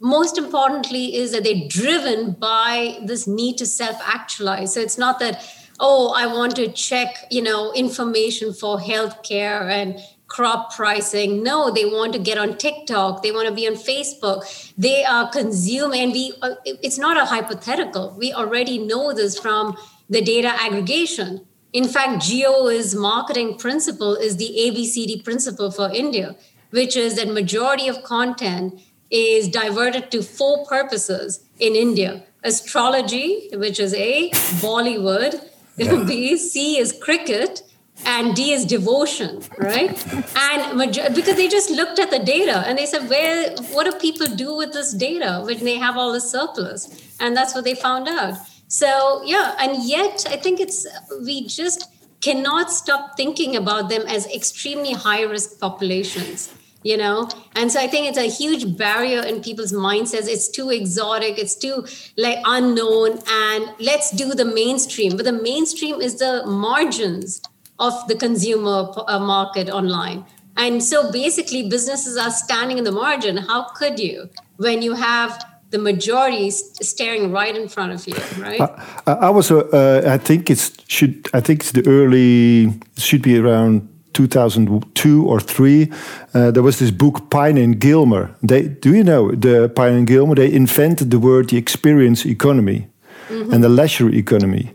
most 0.00 0.38
importantly, 0.38 1.14
is 1.14 1.32
that 1.32 1.44
they're 1.44 1.68
driven 1.68 2.32
by 2.32 2.98
this 3.04 3.26
need 3.26 3.58
to 3.58 3.66
self-actualize. 3.66 4.72
So 4.72 4.80
it's 4.80 4.98
not 4.98 5.18
that 5.20 5.44
oh 5.80 6.12
i 6.16 6.24
want 6.24 6.54
to 6.54 6.70
check 6.70 7.26
you 7.32 7.42
know 7.42 7.72
information 7.72 8.52
for 8.52 8.78
healthcare 8.78 9.68
and 9.68 9.98
crop 10.34 10.74
pricing. 10.74 11.44
No, 11.44 11.70
they 11.70 11.84
want 11.84 12.12
to 12.12 12.18
get 12.18 12.38
on 12.38 12.56
TikTok. 12.56 13.22
They 13.22 13.30
want 13.30 13.48
to 13.48 13.54
be 13.54 13.68
on 13.68 13.74
Facebook. 13.74 14.38
They 14.76 15.04
are 15.04 15.30
consuming, 15.30 16.00
and 16.02 16.12
we. 16.12 16.32
Uh, 16.42 16.56
it's 16.64 16.98
not 16.98 17.16
a 17.16 17.24
hypothetical. 17.24 18.14
We 18.18 18.32
already 18.32 18.78
know 18.78 19.12
this 19.12 19.38
from 19.38 19.76
the 20.10 20.22
data 20.22 20.48
aggregation. 20.48 21.46
In 21.72 21.86
fact, 21.86 22.24
Jio's 22.24 22.94
marketing 22.96 23.58
principle 23.58 24.16
is 24.16 24.36
the 24.36 24.50
ABCD 24.64 25.22
principle 25.22 25.70
for 25.70 25.88
India, 25.90 26.34
which 26.70 26.96
is 26.96 27.14
that 27.14 27.28
majority 27.28 27.86
of 27.86 28.02
content 28.02 28.80
is 29.10 29.48
diverted 29.48 30.10
to 30.10 30.22
four 30.22 30.66
purposes 30.66 31.44
in 31.60 31.76
India: 31.76 32.24
astrology, 32.42 33.50
which 33.52 33.78
is 33.78 33.94
A, 33.94 34.30
Bollywood, 34.66 35.40
B, 36.08 36.36
C 36.36 36.78
is 36.78 36.92
cricket, 37.06 37.62
and 38.04 38.34
D 38.34 38.52
is 38.52 38.64
devotion, 38.64 39.42
right? 39.58 39.90
And 40.36 40.92
because 41.14 41.36
they 41.36 41.48
just 41.48 41.70
looked 41.70 41.98
at 41.98 42.10
the 42.10 42.18
data 42.18 42.64
and 42.66 42.76
they 42.78 42.86
said, 42.86 43.08
"Where? 43.08 43.54
What 43.72 43.84
do 43.84 43.92
people 43.98 44.26
do 44.26 44.56
with 44.56 44.72
this 44.72 44.92
data 44.92 45.42
when 45.44 45.64
they 45.64 45.76
have 45.76 45.96
all 45.96 46.12
the 46.12 46.20
surplus?" 46.20 46.88
And 47.20 47.36
that's 47.36 47.54
what 47.54 47.64
they 47.64 47.74
found 47.74 48.08
out. 48.08 48.38
So 48.68 49.22
yeah, 49.24 49.54
and 49.58 49.84
yet 49.84 50.26
I 50.28 50.36
think 50.36 50.60
it's 50.60 50.86
we 51.22 51.46
just 51.46 51.88
cannot 52.20 52.70
stop 52.72 53.16
thinking 53.16 53.54
about 53.54 53.88
them 53.88 54.02
as 54.08 54.26
extremely 54.26 54.92
high 54.92 55.22
risk 55.22 55.60
populations 55.60 56.50
you 56.82 56.96
know 56.96 57.28
and 57.56 57.72
so 57.72 57.80
i 57.80 57.86
think 57.86 58.06
it's 58.06 58.18
a 58.18 58.30
huge 58.30 58.76
barrier 58.76 59.22
in 59.22 59.42
people's 59.42 59.72
mindsets 59.72 60.28
it's 60.28 60.48
too 60.48 60.70
exotic 60.70 61.38
it's 61.38 61.54
too 61.54 61.84
like 62.16 62.38
unknown 62.44 63.18
and 63.28 63.70
let's 63.80 64.10
do 64.10 64.34
the 64.34 64.44
mainstream 64.44 65.16
but 65.16 65.24
the 65.24 65.32
mainstream 65.32 66.00
is 66.00 66.18
the 66.18 66.46
margins 66.46 67.42
of 67.78 67.94
the 68.08 68.14
consumer 68.14 68.88
uh, 69.06 69.18
market 69.18 69.68
online. 69.68 70.24
And 70.56 70.82
so 70.82 71.10
basically, 71.10 71.68
businesses 71.68 72.16
are 72.16 72.30
standing 72.30 72.78
in 72.78 72.84
the 72.84 72.92
margin. 72.92 73.36
How 73.36 73.64
could 73.74 73.98
you 73.98 74.30
when 74.56 74.82
you 74.82 74.94
have 74.94 75.44
the 75.70 75.78
majority 75.78 76.50
staring 76.50 77.32
right 77.32 77.56
in 77.56 77.68
front 77.68 77.92
of 77.92 78.06
you, 78.06 78.14
right? 78.40 78.60
I, 79.06 79.12
I 79.12 79.30
was, 79.30 79.50
uh, 79.50 79.58
uh, 79.72 80.14
I 80.14 80.18
think 80.18 80.48
it's 80.48 80.70
should, 80.86 81.28
I 81.34 81.40
think 81.40 81.60
it's 81.60 81.72
the 81.72 81.84
early, 81.88 82.80
should 82.96 83.22
be 83.22 83.36
around 83.36 83.88
2002 84.12 85.26
or 85.26 85.40
three. 85.40 85.90
Uh, 86.32 86.52
there 86.52 86.62
was 86.62 86.78
this 86.78 86.92
book 86.92 87.28
Pine 87.28 87.58
and 87.58 87.80
Gilmore. 87.80 88.30
They, 88.40 88.68
do 88.68 88.94
you 88.94 89.02
know 89.02 89.32
the 89.32 89.68
Pine 89.68 89.94
and 89.94 90.06
Gilmore? 90.06 90.36
They 90.36 90.52
invented 90.52 91.10
the 91.10 91.18
word 91.18 91.48
the 91.48 91.56
experience 91.56 92.24
economy 92.24 92.86
mm 93.28 93.42
-hmm. 93.42 93.52
and 93.52 93.62
the 93.62 93.68
leisure 93.68 94.16
economy, 94.16 94.72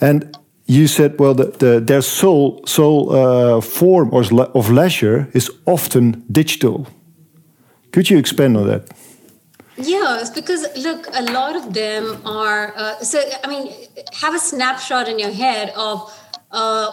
and 0.00 0.24
you 0.66 0.86
said, 0.86 1.18
well, 1.18 1.34
the, 1.34 1.46
the, 1.46 1.80
their 1.80 2.02
sole, 2.02 2.64
sole 2.66 3.14
uh, 3.14 3.60
form 3.60 4.12
of 4.12 4.70
leisure 4.70 5.28
is 5.34 5.50
often 5.66 6.24
digital. 6.30 6.86
Could 7.92 8.10
you 8.10 8.18
expand 8.18 8.56
on 8.56 8.66
that? 8.66 8.88
Yeah, 9.76 10.20
it's 10.20 10.30
because 10.30 10.66
look, 10.76 11.08
a 11.12 11.22
lot 11.32 11.56
of 11.56 11.74
them 11.74 12.22
are. 12.24 12.72
Uh, 12.76 12.98
so, 13.00 13.20
I 13.42 13.48
mean, 13.48 13.72
have 14.12 14.34
a 14.34 14.38
snapshot 14.38 15.08
in 15.08 15.18
your 15.18 15.32
head 15.32 15.70
of 15.76 16.12
uh, 16.52 16.86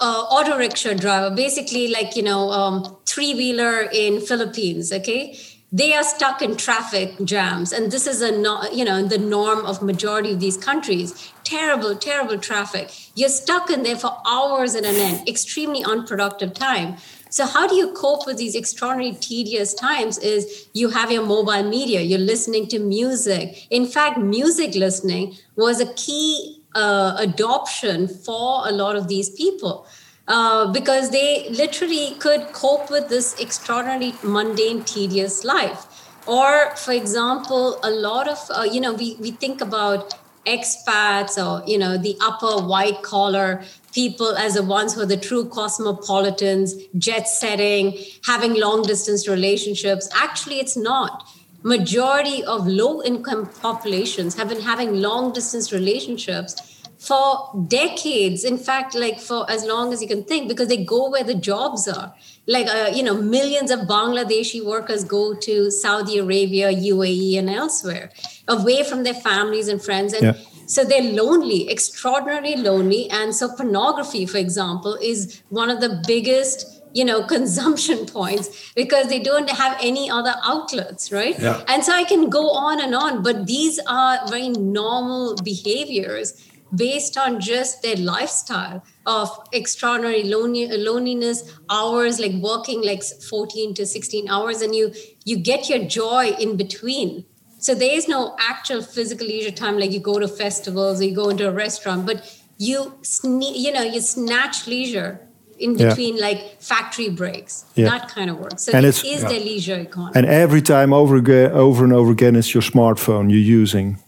uh, 0.00 0.26
auto 0.30 0.56
rickshaw 0.56 0.94
driver, 0.94 1.34
basically 1.34 1.88
like 1.88 2.14
you 2.14 2.22
know, 2.22 2.50
um, 2.50 2.96
three 3.06 3.34
wheeler 3.34 3.88
in 3.92 4.20
Philippines. 4.20 4.92
Okay, 4.92 5.36
they 5.72 5.94
are 5.94 6.04
stuck 6.04 6.40
in 6.40 6.56
traffic 6.56 7.14
jams 7.24 7.72
and 7.72 7.92
this 7.92 8.06
is 8.06 8.22
a 8.22 8.30
you 8.72 8.84
know 8.84 9.02
the 9.02 9.18
norm 9.18 9.66
of 9.66 9.82
majority 9.82 10.32
of 10.32 10.40
these 10.40 10.56
countries 10.56 11.30
terrible 11.54 11.94
terrible 11.96 12.38
traffic. 12.38 12.90
You're 13.14 13.28
stuck 13.28 13.70
in 13.70 13.82
there 13.82 13.96
for 13.96 14.12
hours 14.26 14.74
at 14.74 14.84
an 14.84 14.96
end 14.96 15.28
extremely 15.28 15.82
unproductive 15.84 16.52
time. 16.54 16.96
So 17.30 17.46
how 17.46 17.66
do 17.66 17.74
you 17.74 17.92
cope 17.92 18.26
with 18.26 18.38
these 18.38 18.54
extraordinary 18.54 19.14
tedious 19.14 19.74
times 19.74 20.18
is 20.18 20.68
you 20.72 20.90
have 20.90 21.10
your 21.12 21.24
mobile 21.24 21.62
media 21.62 22.00
you're 22.00 22.26
listening 22.34 22.66
to 22.68 22.78
music. 22.78 23.66
In 23.70 23.86
fact 23.86 24.18
music 24.18 24.74
listening 24.74 25.36
was 25.56 25.80
a 25.80 25.92
key 25.94 26.62
uh, 26.74 27.16
adoption 27.18 28.08
for 28.08 28.68
a 28.68 28.72
lot 28.72 28.94
of 28.96 29.08
these 29.08 29.30
people 29.30 29.86
uh, 30.28 30.70
because 30.72 31.10
they 31.10 31.48
literally 31.50 32.14
could 32.18 32.52
cope 32.52 32.90
with 32.90 33.08
this 33.08 33.34
extraordinarily 33.40 34.14
mundane, 34.22 34.84
tedious 34.84 35.44
life. 35.44 35.86
Or, 36.26 36.76
for 36.76 36.92
example, 36.92 37.80
a 37.82 37.90
lot 37.90 38.28
of, 38.28 38.38
uh, 38.50 38.64
you 38.70 38.80
know, 38.82 38.92
we, 38.92 39.16
we 39.18 39.30
think 39.30 39.62
about 39.62 40.14
expats 40.46 41.36
or 41.36 41.66
you 41.68 41.78
know 41.78 41.96
the 41.98 42.16
upper 42.20 42.62
white 42.66 43.02
collar 43.02 43.62
people 43.92 44.36
as 44.36 44.54
the 44.54 44.62
ones 44.62 44.94
who 44.94 45.02
are 45.02 45.06
the 45.06 45.16
true 45.16 45.44
cosmopolitans 45.48 46.74
jet 46.96 47.28
setting 47.28 47.98
having 48.24 48.54
long 48.54 48.82
distance 48.82 49.28
relationships. 49.28 50.08
Actually 50.14 50.60
it's 50.60 50.76
not. 50.76 51.28
Majority 51.62 52.44
of 52.44 52.66
low 52.68 53.02
income 53.02 53.46
populations 53.60 54.36
have 54.36 54.48
been 54.48 54.60
having 54.60 55.00
long 55.02 55.32
distance 55.32 55.72
relationships 55.72 56.77
for 56.98 57.64
decades 57.68 58.42
in 58.44 58.58
fact 58.58 58.94
like 58.94 59.20
for 59.20 59.48
as 59.48 59.64
long 59.64 59.92
as 59.92 60.02
you 60.02 60.08
can 60.08 60.24
think 60.24 60.48
because 60.48 60.66
they 60.66 60.84
go 60.84 61.08
where 61.08 61.22
the 61.22 61.34
jobs 61.34 61.86
are. 61.86 62.12
Like 62.46 62.66
uh, 62.66 62.90
you 62.92 63.02
know 63.02 63.14
millions 63.14 63.70
of 63.70 63.80
bangladeshi 63.80 64.64
workers 64.64 65.04
go 65.04 65.34
to 65.34 65.70
saudi 65.70 66.18
arabia 66.18 66.72
uae 66.72 67.38
and 67.38 67.48
elsewhere 67.48 68.10
away 68.48 68.82
from 68.82 69.04
their 69.04 69.14
families 69.14 69.68
and 69.68 69.82
friends. 69.82 70.12
And 70.12 70.22
yeah. 70.24 70.44
so 70.66 70.84
they're 70.84 71.12
lonely 71.12 71.70
extraordinarily 71.70 72.56
lonely. 72.56 73.08
And 73.10 73.34
so 73.34 73.54
pornography 73.54 74.26
for 74.26 74.38
example 74.38 74.98
is 75.00 75.42
one 75.50 75.70
of 75.70 75.80
the 75.80 76.02
biggest 76.06 76.78
you 76.94 77.04
know 77.04 77.22
consumption 77.36 78.06
points 78.06 78.72
because 78.74 79.08
they 79.08 79.20
don't 79.20 79.50
have 79.50 79.78
any 79.80 80.10
other 80.10 80.34
outlets 80.42 81.12
right? 81.12 81.38
Yeah. 81.38 81.62
and 81.68 81.84
so 81.84 81.92
i 81.92 82.04
can 82.04 82.30
go 82.30 82.50
on 82.50 82.80
and 82.80 82.94
on 82.94 83.22
but 83.22 83.46
these 83.46 83.78
are 83.86 84.26
very 84.28 84.48
normal 84.48 85.36
behaviors 85.44 86.47
based 86.74 87.16
on 87.16 87.40
just 87.40 87.82
their 87.82 87.96
lifestyle 87.96 88.84
of 89.06 89.30
extraordinary 89.52 90.24
loneliness 90.24 91.58
hours 91.70 92.20
like 92.20 92.32
working 92.34 92.82
like 92.82 93.02
14 93.02 93.74
to 93.74 93.86
16 93.86 94.28
hours 94.28 94.60
and 94.60 94.74
you 94.74 94.92
you 95.24 95.36
get 95.36 95.68
your 95.68 95.84
joy 95.84 96.30
in 96.38 96.56
between 96.56 97.24
so 97.58 97.74
there 97.74 97.94
is 97.94 98.06
no 98.08 98.36
actual 98.38 98.82
physical 98.82 99.26
leisure 99.26 99.50
time 99.50 99.78
like 99.78 99.90
you 99.90 100.00
go 100.00 100.18
to 100.18 100.28
festivals 100.28 101.00
or 101.00 101.04
you 101.04 101.14
go 101.14 101.28
into 101.28 101.48
a 101.48 101.52
restaurant 101.52 102.06
but 102.06 102.38
you 102.58 102.92
sne- 103.02 103.56
you 103.56 103.72
know 103.72 103.82
you 103.82 104.00
snatch 104.00 104.66
leisure 104.66 105.20
in 105.58 105.76
between 105.76 106.16
yeah. 106.16 106.22
like 106.22 106.62
factory 106.62 107.08
breaks 107.08 107.64
yeah. 107.74 107.88
that 107.88 108.08
kind 108.08 108.30
of 108.30 108.38
work 108.38 108.58
so 108.58 108.72
and 108.72 108.84
it 108.84 109.04
is 109.04 109.22
yeah. 109.22 109.28
their 109.28 109.40
leisure 109.40 109.78
economy 109.78 110.12
and 110.14 110.26
every 110.26 110.62
time 110.62 110.92
over 110.92 111.16
again 111.16 111.50
over 111.52 111.84
and 111.84 111.92
over 111.92 112.12
again 112.12 112.36
it's 112.36 112.52
your 112.54 112.62
smartphone 112.62 113.30
you're 113.30 113.38
using 113.38 113.98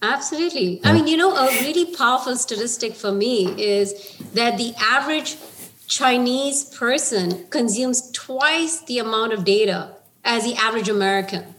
Absolutely. 0.00 0.80
I 0.84 0.92
mean, 0.92 1.08
you 1.08 1.16
know, 1.16 1.34
a 1.34 1.46
really 1.60 1.96
powerful 1.96 2.36
statistic 2.36 2.94
for 2.94 3.10
me 3.10 3.46
is 3.60 4.16
that 4.34 4.56
the 4.56 4.72
average 4.80 5.36
Chinese 5.88 6.64
person 6.64 7.46
consumes 7.48 8.12
twice 8.12 8.80
the 8.82 8.98
amount 9.00 9.32
of 9.32 9.44
data 9.44 9.96
as 10.24 10.44
the 10.44 10.54
average 10.54 10.88
American. 10.88 11.54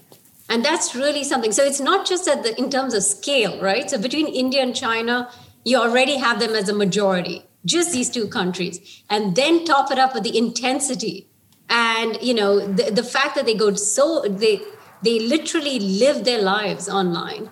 And 0.48 0.64
that's 0.64 0.96
really 0.96 1.24
something. 1.24 1.52
So 1.52 1.64
it's 1.64 1.82
not 1.82 2.08
just 2.08 2.26
that 2.26 2.44
the, 2.44 2.58
in 2.58 2.70
terms 2.70 2.94
of 2.94 3.04
scale, 3.04 3.62
right? 3.62 3.90
So 3.90 3.98
between 3.98 4.28
India 4.28 4.62
and 4.62 4.74
China, 4.76 5.30
you 5.66 5.78
already 5.78 6.18
have 6.18 6.40
them 6.40 6.56
as 6.56 6.70
a 6.70 6.74
majority, 6.74 7.44
just 7.66 7.92
these 7.92 8.10
two 8.10 8.28
countries. 8.28 9.04
And 9.10 9.36
then 9.36 9.66
top 9.66 9.92
it 9.92 10.00
up 10.00 10.14
with 10.14 10.24
the 10.24 10.38
intensity 10.38 11.28
and, 11.70 12.18
you 12.22 12.34
know, 12.34 12.66
the, 12.66 12.90
the 12.90 13.04
fact 13.04 13.36
that 13.36 13.46
they 13.46 13.54
go 13.54 13.74
so, 13.74 14.22
they, 14.22 14.62
they 15.04 15.20
literally 15.20 15.80
live 15.80 16.24
their 16.24 16.42
lives 16.42 16.88
online 16.88 17.50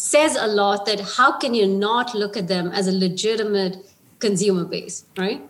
says 0.00 0.36
a 0.36 0.46
lot 0.46 0.86
that 0.86 1.00
how 1.16 1.32
can 1.38 1.54
you 1.54 1.66
not 1.66 2.14
look 2.14 2.36
at 2.36 2.48
them 2.48 2.70
as 2.72 2.86
a 2.88 2.92
legitimate 2.92 3.76
consumer 4.18 4.64
base, 4.64 5.04
right? 5.16 5.40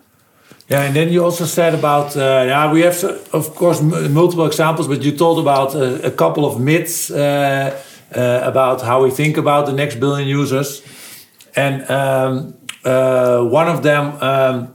Yeah, 0.68 0.82
and 0.82 0.94
then 0.94 1.08
you 1.08 1.24
also 1.24 1.46
said 1.46 1.74
about 1.74 2.16
uh, 2.16 2.20
yeah 2.46 2.72
we 2.72 2.82
have 2.82 3.04
of 3.32 3.54
course 3.54 3.82
multiple 3.82 4.46
examples, 4.46 4.88
but 4.88 5.02
you 5.02 5.16
told 5.16 5.38
about 5.38 5.74
uh, 5.74 5.98
a 6.06 6.10
couple 6.10 6.44
of 6.44 6.60
myths 6.60 7.10
uh, 7.10 7.16
uh, 8.16 8.40
about 8.42 8.82
how 8.82 9.02
we 9.02 9.10
think 9.10 9.36
about 9.36 9.66
the 9.66 9.72
next 9.72 9.98
billion 10.00 10.28
users, 10.28 10.82
and 11.56 11.88
um, 11.90 12.54
uh, 12.84 13.42
one 13.42 13.68
of 13.68 13.82
them 13.82 14.16
um, 14.20 14.74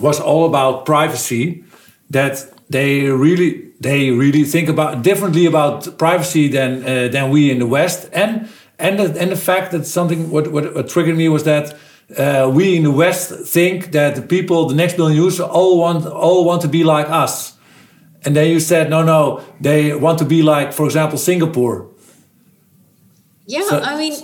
was 0.00 0.20
all 0.20 0.46
about 0.46 0.86
privacy. 0.86 1.64
That 2.10 2.46
they 2.70 3.10
really 3.10 3.72
they 3.80 4.10
really 4.10 4.44
think 4.44 4.68
about 4.68 5.02
differently 5.02 5.46
about 5.46 5.98
privacy 5.98 6.48
than 6.48 6.82
uh, 6.82 7.08
than 7.08 7.30
we 7.30 7.50
in 7.50 7.58
the 7.58 7.66
West, 7.66 8.08
and 8.12 8.48
and 8.84 8.98
the, 8.98 9.20
and 9.20 9.30
the 9.30 9.36
fact 9.36 9.72
that 9.72 9.86
something 9.86 10.30
what, 10.30 10.52
what, 10.52 10.74
what 10.74 10.88
triggered 10.88 11.16
me 11.16 11.28
was 11.28 11.44
that 11.44 11.74
uh, 12.18 12.50
we 12.52 12.76
in 12.76 12.82
the 12.82 12.90
West 12.90 13.30
think 13.46 13.92
that 13.92 14.14
the 14.14 14.22
people, 14.22 14.68
the 14.68 14.74
next 14.74 14.96
billion 14.96 15.16
users, 15.16 15.40
all 15.40 15.78
want 15.78 16.06
all 16.06 16.44
want 16.44 16.60
to 16.62 16.68
be 16.68 16.84
like 16.84 17.08
us, 17.08 17.56
and 18.24 18.36
then 18.36 18.50
you 18.50 18.60
said 18.60 18.90
no, 18.90 19.02
no, 19.02 19.42
they 19.58 19.94
want 19.94 20.18
to 20.18 20.26
be 20.26 20.42
like, 20.42 20.72
for 20.72 20.84
example, 20.84 21.16
Singapore. 21.16 21.88
Yeah, 23.46 23.66
so, 23.68 23.80
I 23.80 23.98
mean, 23.98 24.14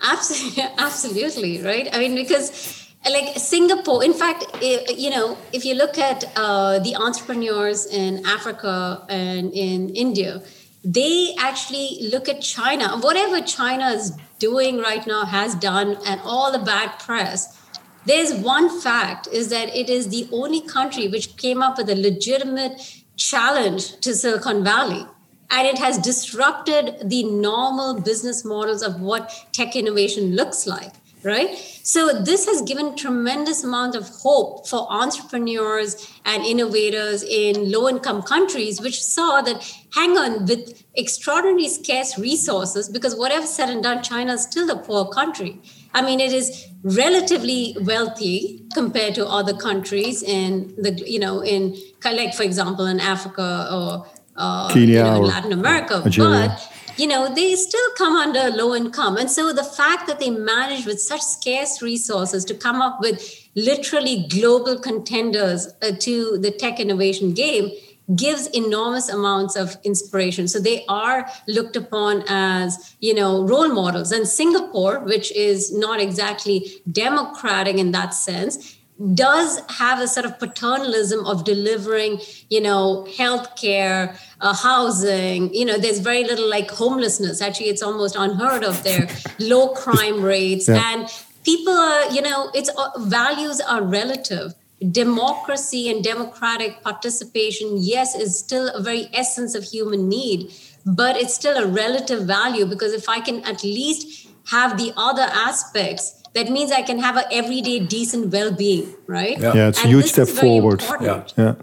absolutely, 0.00 0.62
absolutely, 0.78 1.62
right? 1.62 1.88
I 1.92 1.98
mean, 1.98 2.14
because 2.14 2.88
like 3.04 3.36
Singapore, 3.36 4.02
in 4.02 4.14
fact, 4.14 4.46
you 4.62 5.10
know, 5.10 5.36
if 5.52 5.66
you 5.66 5.74
look 5.74 5.98
at 5.98 6.24
uh, 6.36 6.78
the 6.78 6.96
entrepreneurs 6.96 7.84
in 7.86 8.24
Africa 8.24 9.04
and 9.10 9.52
in 9.52 9.90
India 9.90 10.42
they 10.84 11.34
actually 11.38 12.08
look 12.10 12.28
at 12.28 12.40
China, 12.40 12.98
whatever 12.98 13.40
China 13.40 13.90
is 13.90 14.12
doing 14.38 14.78
right 14.78 15.06
now, 15.06 15.24
has 15.24 15.54
done, 15.54 15.96
and 16.04 16.20
all 16.24 16.50
the 16.50 16.58
bad 16.58 16.98
press. 16.98 17.58
There's 18.04 18.34
one 18.34 18.80
fact 18.80 19.28
is 19.28 19.48
that 19.50 19.74
it 19.76 19.88
is 19.88 20.08
the 20.08 20.28
only 20.32 20.60
country 20.60 21.06
which 21.06 21.36
came 21.36 21.62
up 21.62 21.78
with 21.78 21.88
a 21.88 21.94
legitimate 21.94 23.04
challenge 23.16 24.00
to 24.00 24.14
Silicon 24.14 24.64
Valley. 24.64 25.06
And 25.50 25.68
it 25.68 25.78
has 25.78 25.98
disrupted 25.98 27.08
the 27.08 27.24
normal 27.24 28.00
business 28.00 28.44
models 28.44 28.82
of 28.82 29.00
what 29.00 29.32
tech 29.52 29.76
innovation 29.76 30.34
looks 30.34 30.66
like 30.66 30.94
right 31.24 31.56
so 31.82 32.22
this 32.22 32.46
has 32.46 32.62
given 32.62 32.96
tremendous 32.96 33.62
amount 33.64 33.94
of 33.94 34.08
hope 34.08 34.66
for 34.66 34.86
entrepreneurs 34.90 36.10
and 36.24 36.44
innovators 36.44 37.22
in 37.22 37.70
low 37.70 37.88
income 37.88 38.22
countries 38.22 38.80
which 38.80 39.02
saw 39.02 39.40
that 39.40 39.62
hang 39.94 40.16
on 40.18 40.44
with 40.46 40.82
extraordinarily 40.96 41.68
scarce 41.68 42.18
resources 42.18 42.88
because 42.88 43.14
whatever 43.16 43.46
said 43.46 43.68
and 43.68 43.82
done 43.82 44.02
china 44.02 44.32
is 44.34 44.42
still 44.42 44.68
a 44.70 44.76
poor 44.76 45.06
country 45.08 45.60
i 45.94 46.02
mean 46.02 46.20
it 46.20 46.32
is 46.32 46.66
relatively 46.82 47.76
wealthy 47.82 48.64
compared 48.74 49.14
to 49.14 49.26
other 49.26 49.54
countries 49.54 50.22
in 50.22 50.74
the 50.76 50.92
you 51.06 51.18
know 51.18 51.42
in 51.42 51.76
like 52.04 52.34
for 52.34 52.42
example 52.42 52.86
in 52.86 52.98
africa 53.00 53.68
or 53.72 54.06
uh, 54.36 54.72
Kenya 54.72 54.86
you 54.86 55.02
know, 55.02 55.16
in 55.16 55.22
Latin 55.24 55.52
America, 55.52 56.00
Nigeria. 56.04 56.48
but 56.48 56.71
you 56.96 57.06
know, 57.06 57.34
they 57.34 57.54
still 57.56 57.90
come 57.96 58.14
under 58.14 58.50
low 58.50 58.74
income. 58.74 59.16
And 59.16 59.30
so 59.30 59.52
the 59.52 59.64
fact 59.64 60.06
that 60.06 60.20
they 60.20 60.30
manage 60.30 60.86
with 60.86 61.00
such 61.00 61.20
scarce 61.20 61.82
resources 61.82 62.44
to 62.46 62.54
come 62.54 62.82
up 62.82 63.00
with 63.00 63.48
literally 63.54 64.26
global 64.28 64.78
contenders 64.78 65.68
uh, 65.82 65.92
to 66.00 66.38
the 66.38 66.50
tech 66.50 66.80
innovation 66.80 67.34
game 67.34 67.70
gives 68.16 68.48
enormous 68.48 69.08
amounts 69.08 69.56
of 69.56 69.76
inspiration 69.84 70.48
so 70.48 70.58
they 70.58 70.84
are 70.88 71.26
looked 71.46 71.76
upon 71.76 72.24
as 72.28 72.96
you 73.00 73.14
know 73.14 73.46
role 73.46 73.68
models 73.68 74.10
and 74.10 74.26
singapore 74.26 74.98
which 75.00 75.30
is 75.32 75.72
not 75.72 76.00
exactly 76.00 76.82
democratic 76.90 77.76
in 77.76 77.92
that 77.92 78.12
sense 78.12 78.76
does 79.14 79.60
have 79.68 80.00
a 80.00 80.06
sort 80.06 80.26
of 80.26 80.38
paternalism 80.38 81.26
of 81.26 81.44
delivering, 81.44 82.20
you 82.50 82.60
know, 82.60 83.06
healthcare, 83.10 84.16
uh, 84.40 84.54
housing. 84.54 85.52
You 85.54 85.64
know, 85.64 85.78
there's 85.78 85.98
very 85.98 86.24
little 86.24 86.48
like 86.48 86.70
homelessness. 86.70 87.42
Actually, 87.42 87.68
it's 87.68 87.82
almost 87.82 88.16
unheard 88.16 88.64
of 88.64 88.82
there. 88.84 89.08
Low 89.38 89.74
crime 89.74 90.22
rates, 90.22 90.68
yeah. 90.68 90.92
and 90.92 91.08
people 91.44 91.72
are, 91.72 92.10
you 92.12 92.22
know, 92.22 92.50
it's 92.54 92.68
uh, 92.70 92.90
values 93.00 93.60
are 93.60 93.82
relative. 93.82 94.54
Democracy 94.90 95.88
and 95.90 96.02
democratic 96.02 96.82
participation, 96.82 97.76
yes, 97.78 98.16
is 98.16 98.36
still 98.36 98.68
a 98.68 98.82
very 98.82 99.08
essence 99.12 99.54
of 99.54 99.62
human 99.62 100.08
need, 100.08 100.52
but 100.84 101.16
it's 101.16 101.34
still 101.34 101.56
a 101.56 101.66
relative 101.66 102.26
value 102.26 102.66
because 102.66 102.92
if 102.92 103.08
I 103.08 103.20
can 103.20 103.44
at 103.44 103.62
least 103.62 104.28
have 104.50 104.76
the 104.76 104.92
other 104.96 105.22
aspects 105.22 106.21
that 106.34 106.50
means 106.50 106.72
I 106.72 106.82
can 106.82 106.98
have 106.98 107.16
an 107.16 107.24
everyday 107.30 107.80
decent 107.80 108.32
well-being, 108.32 108.94
right? 109.06 109.38
Yeah, 109.38 109.54
yeah 109.54 109.68
it's 109.68 109.82
and 109.82 109.92
a 109.92 109.94
huge 109.94 110.06
step 110.06 110.28
forward. 110.28 110.82
Yeah. 111.00 111.24
yeah. 111.36 111.54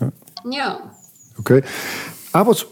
yeah. 0.00 0.10
Yeah. 0.44 0.90
Okay. 1.40 1.62
I 2.34 2.42
was 2.42 2.64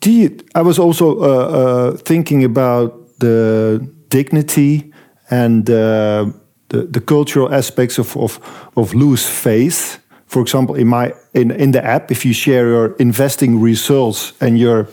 do 0.00 0.10
you, 0.10 0.36
I 0.54 0.62
was 0.62 0.78
also 0.78 1.20
uh, 1.20 1.24
uh, 1.24 1.96
thinking 1.98 2.44
about 2.44 3.18
the 3.20 3.88
dignity 4.08 4.92
and 5.30 5.68
uh, 5.70 6.26
the, 6.68 6.82
the 6.82 7.00
cultural 7.00 7.52
aspects 7.52 7.98
of, 7.98 8.16
of, 8.16 8.40
of 8.76 8.94
loose 8.94 9.28
faith. 9.28 9.98
For 10.26 10.42
example, 10.42 10.74
in 10.74 10.88
my 10.88 11.14
in, 11.32 11.50
in 11.50 11.70
the 11.70 11.84
app, 11.84 12.10
if 12.10 12.24
you 12.24 12.34
share 12.34 12.68
your 12.68 12.92
investing 12.96 13.60
results 13.60 14.32
and 14.40 14.58
you're 14.58 14.88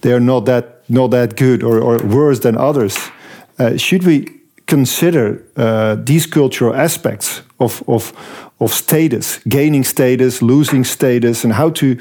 they're 0.00 0.20
not 0.20 0.46
that 0.46 0.82
not 0.88 1.10
that 1.10 1.36
good 1.36 1.62
or, 1.62 1.78
or 1.78 1.98
worse 1.98 2.40
than 2.40 2.56
others, 2.56 2.96
uh, 3.62 3.76
should 3.76 4.04
we 4.04 4.26
consider 4.66 5.42
uh, 5.56 5.96
these 6.04 6.26
cultural 6.26 6.74
aspects 6.74 7.42
of, 7.58 7.82
of, 7.86 8.12
of 8.58 8.72
status, 8.72 9.38
gaining 9.48 9.84
status, 9.84 10.42
losing 10.42 10.84
status, 10.84 11.44
and 11.44 11.52
how 11.52 11.70
to 11.70 11.96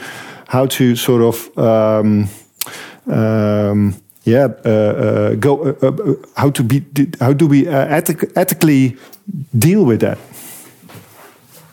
how 0.47 0.65
to 0.65 0.95
sort 0.95 1.21
of 1.21 1.58
um, 1.58 2.28
um, 3.08 3.95
yeah, 4.24 4.47
uh, 4.65 4.69
uh, 4.69 5.36
go 5.36 5.76
uh, 5.82 5.88
uh, 5.88 6.15
how 6.36 6.50
to 6.52 6.63
be 6.63 6.84
how 7.19 7.34
do 7.34 7.47
we 7.47 7.67
uh, 7.67 7.97
ethic, 7.97 8.32
ethically 8.36 8.97
deal 9.58 9.86
with 9.86 10.02
that? 10.02 10.17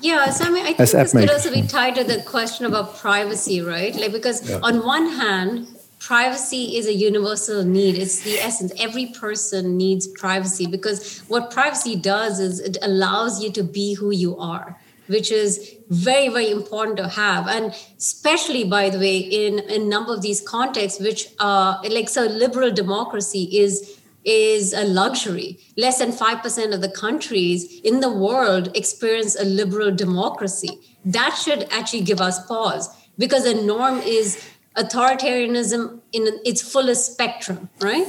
Yeah, 0.00 0.30
so 0.30 0.44
I 0.44 0.50
mean, 0.50 0.62
I 0.62 0.74
think 0.74 0.80
As 0.80 0.92
this 0.92 1.12
could 1.12 1.30
also 1.30 1.52
be 1.52 1.66
tied 1.66 1.96
to 1.96 2.04
the 2.04 2.22
question 2.22 2.66
about 2.66 2.96
privacy, 2.96 3.60
right? 3.60 3.94
Like, 3.96 4.12
because 4.12 4.48
Yeah. 4.48 4.60
on 4.62 4.86
one 4.86 5.08
hand, 5.08 5.66
privacy 6.08 6.78
is 6.78 6.86
a 6.86 6.94
universal 6.94 7.62
need. 7.62 7.94
It's 7.94 8.20
the 8.20 8.38
essence. 8.38 8.72
Every 8.80 9.08
person 9.08 9.76
needs 9.76 10.06
privacy 10.06 10.66
because 10.66 11.18
what 11.28 11.50
privacy 11.50 11.96
does 11.96 12.40
is 12.40 12.60
it 12.60 12.78
allows 12.80 13.42
you 13.42 13.52
to 13.52 13.62
be 13.62 13.92
who 13.92 14.10
you 14.10 14.38
are, 14.38 14.80
which 15.08 15.30
is 15.30 15.76
very, 15.90 16.30
very 16.30 16.50
important 16.50 16.96
to 16.96 17.08
have. 17.08 17.46
And 17.46 17.74
especially, 17.98 18.64
by 18.64 18.88
the 18.88 18.98
way, 18.98 19.18
in 19.18 19.58
a 19.68 19.78
number 19.78 20.14
of 20.14 20.22
these 20.22 20.40
contexts, 20.40 20.98
which 20.98 21.28
are 21.40 21.78
like 21.90 22.08
so 22.08 22.22
liberal 22.24 22.72
democracy 22.72 23.44
is 23.64 24.00
is 24.24 24.72
a 24.72 24.84
luxury. 24.84 25.58
Less 25.76 25.98
than 25.98 26.12
5% 26.12 26.74
of 26.74 26.80
the 26.80 26.88
countries 26.88 27.80
in 27.80 28.00
the 28.00 28.12
world 28.12 28.74
experience 28.74 29.36
a 29.36 29.44
liberal 29.44 29.90
democracy. 29.94 30.70
That 31.04 31.34
should 31.42 31.66
actually 31.70 32.02
give 32.02 32.20
us 32.20 32.44
pause 32.46 32.88
because 33.18 33.44
the 33.44 33.54
norm 33.62 33.98
is 34.00 34.42
authoritarianism 34.78 36.00
in 36.12 36.40
its 36.44 36.62
fullest 36.62 37.12
spectrum, 37.12 37.68
right? 37.80 38.06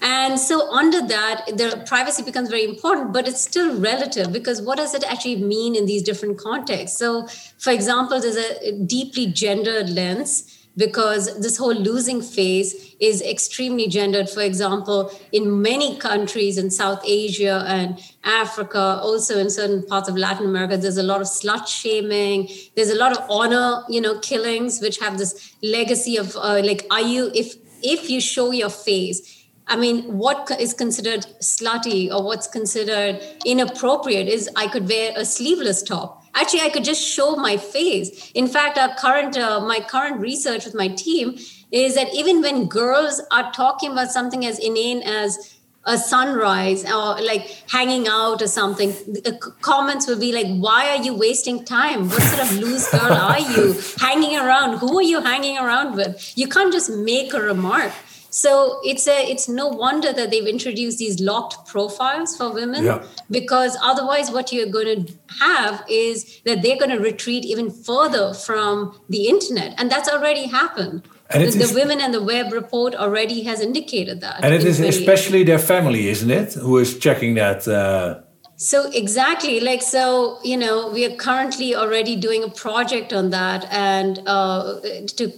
And 0.00 0.38
so, 0.38 0.70
under 0.70 1.04
that, 1.08 1.46
the 1.56 1.82
privacy 1.86 2.22
becomes 2.22 2.48
very 2.48 2.64
important, 2.64 3.12
but 3.12 3.26
it's 3.26 3.40
still 3.40 3.76
relative 3.80 4.32
because 4.32 4.62
what 4.62 4.78
does 4.78 4.94
it 4.94 5.02
actually 5.04 5.36
mean 5.36 5.74
in 5.74 5.86
these 5.86 6.02
different 6.02 6.38
contexts? 6.38 6.98
So, 6.98 7.26
for 7.58 7.72
example, 7.72 8.20
there's 8.20 8.36
a 8.36 8.78
deeply 8.78 9.26
gendered 9.26 9.90
lens 9.90 10.57
because 10.78 11.38
this 11.40 11.56
whole 11.56 11.74
losing 11.74 12.22
phase 12.22 12.94
is 13.00 13.20
extremely 13.20 13.88
gendered. 13.88 14.30
For 14.30 14.42
example, 14.42 15.10
in 15.32 15.60
many 15.60 15.98
countries 15.98 16.56
in 16.56 16.70
South 16.70 17.02
Asia 17.04 17.64
and 17.66 17.98
Africa, 18.22 19.00
also 19.02 19.38
in 19.38 19.50
certain 19.50 19.82
parts 19.84 20.08
of 20.08 20.16
Latin 20.16 20.46
America, 20.46 20.76
there's 20.76 20.96
a 20.96 21.02
lot 21.02 21.20
of 21.20 21.26
slut 21.26 21.66
shaming. 21.66 22.48
There's 22.76 22.90
a 22.90 22.96
lot 22.96 23.10
of 23.10 23.28
honor, 23.28 23.82
you 23.88 24.00
know, 24.00 24.20
killings, 24.20 24.80
which 24.80 24.98
have 25.00 25.18
this 25.18 25.54
legacy 25.62 26.16
of 26.16 26.36
uh, 26.36 26.62
like, 26.64 26.86
are 26.90 27.02
you 27.02 27.32
if 27.34 27.56
if 27.82 28.08
you 28.08 28.20
show 28.20 28.52
your 28.52 28.70
face? 28.70 29.34
I 29.66 29.76
mean, 29.76 30.16
what 30.16 30.50
is 30.58 30.72
considered 30.72 31.26
slutty 31.40 32.10
or 32.10 32.22
what's 32.24 32.46
considered 32.46 33.20
inappropriate 33.44 34.26
is 34.26 34.48
I 34.56 34.68
could 34.68 34.88
wear 34.88 35.12
a 35.14 35.24
sleeveless 35.24 35.82
top. 35.82 36.17
Actually, 36.40 36.60
I 36.60 36.68
could 36.68 36.84
just 36.84 37.02
show 37.02 37.34
my 37.34 37.56
face. 37.56 38.30
In 38.32 38.46
fact, 38.46 38.78
our 38.78 38.94
current, 38.94 39.36
uh, 39.36 39.60
my 39.60 39.80
current 39.80 40.20
research 40.20 40.64
with 40.64 40.74
my 40.74 40.86
team 40.86 41.36
is 41.72 41.96
that 41.96 42.14
even 42.14 42.40
when 42.40 42.66
girls 42.66 43.20
are 43.32 43.50
talking 43.52 43.90
about 43.90 44.12
something 44.12 44.46
as 44.46 44.58
inane 44.60 45.02
as 45.02 45.56
a 45.84 45.98
sunrise 45.98 46.84
or 46.84 47.20
like 47.22 47.44
hanging 47.70 48.06
out 48.06 48.40
or 48.40 48.46
something, 48.46 48.90
the 49.26 49.36
comments 49.62 50.06
will 50.06 50.20
be 50.20 50.32
like, 50.32 50.48
"Why 50.66 50.90
are 50.90 51.02
you 51.02 51.14
wasting 51.14 51.64
time? 51.64 52.08
What 52.08 52.22
sort 52.22 52.42
of 52.46 52.52
loose 52.58 52.88
girl 52.90 53.12
are 53.12 53.40
you 53.40 53.64
hanging 53.98 54.36
around? 54.36 54.78
Who 54.78 54.98
are 54.98 55.08
you 55.14 55.20
hanging 55.20 55.58
around 55.58 55.96
with? 55.96 56.32
You 56.36 56.46
can't 56.46 56.72
just 56.72 56.90
make 56.90 57.34
a 57.34 57.40
remark." 57.40 57.92
So 58.30 58.80
it's 58.84 59.06
a 59.08 59.30
it's 59.30 59.48
no 59.48 59.66
wonder 59.68 60.12
that 60.12 60.30
they've 60.30 60.46
introduced 60.46 60.98
these 60.98 61.18
locked 61.20 61.66
profiles 61.66 62.36
for 62.36 62.52
women 62.52 62.84
Yeah. 62.84 63.02
because 63.30 63.76
otherwise 63.82 64.30
what 64.30 64.52
you're 64.52 64.66
going 64.70 65.06
to 65.06 65.12
have 65.40 65.82
is 65.88 66.40
that 66.44 66.62
they're 66.62 66.76
going 66.78 66.90
to 66.90 66.98
retreat 66.98 67.44
even 67.44 67.70
further 67.70 68.34
from 68.34 68.98
the 69.08 69.28
internet 69.28 69.74
and 69.78 69.90
that's 69.90 70.08
already 70.08 70.46
happened. 70.46 71.02
And 71.30 71.42
the, 71.42 71.48
is- 71.60 71.74
Women 71.74 72.00
and 72.00 72.12
the 72.14 72.22
Web 72.22 72.52
report 72.52 72.94
already 72.94 73.42
has 73.44 73.60
indicated 73.60 74.20
that. 74.22 74.42
And 74.42 74.54
it 74.54 74.64
is 74.64 74.78
2018. 74.78 74.98
especially 74.98 75.42
their 75.44 75.58
family, 75.58 76.08
isn't 76.08 76.30
it, 76.30 76.54
who 76.54 76.78
is 76.78 76.98
checking 76.98 77.34
that? 77.34 77.68
Uh, 77.68 78.20
So 78.60 78.90
exactly, 78.90 79.60
like 79.60 79.82
so, 79.82 80.40
you 80.42 80.56
know, 80.56 80.88
we 80.90 81.06
are 81.06 81.14
currently 81.14 81.76
already 81.76 82.16
doing 82.16 82.42
a 82.42 82.48
project 82.48 83.12
on 83.12 83.30
that, 83.30 83.64
and 83.70 84.20
uh, 84.26 84.80
to 84.80 85.32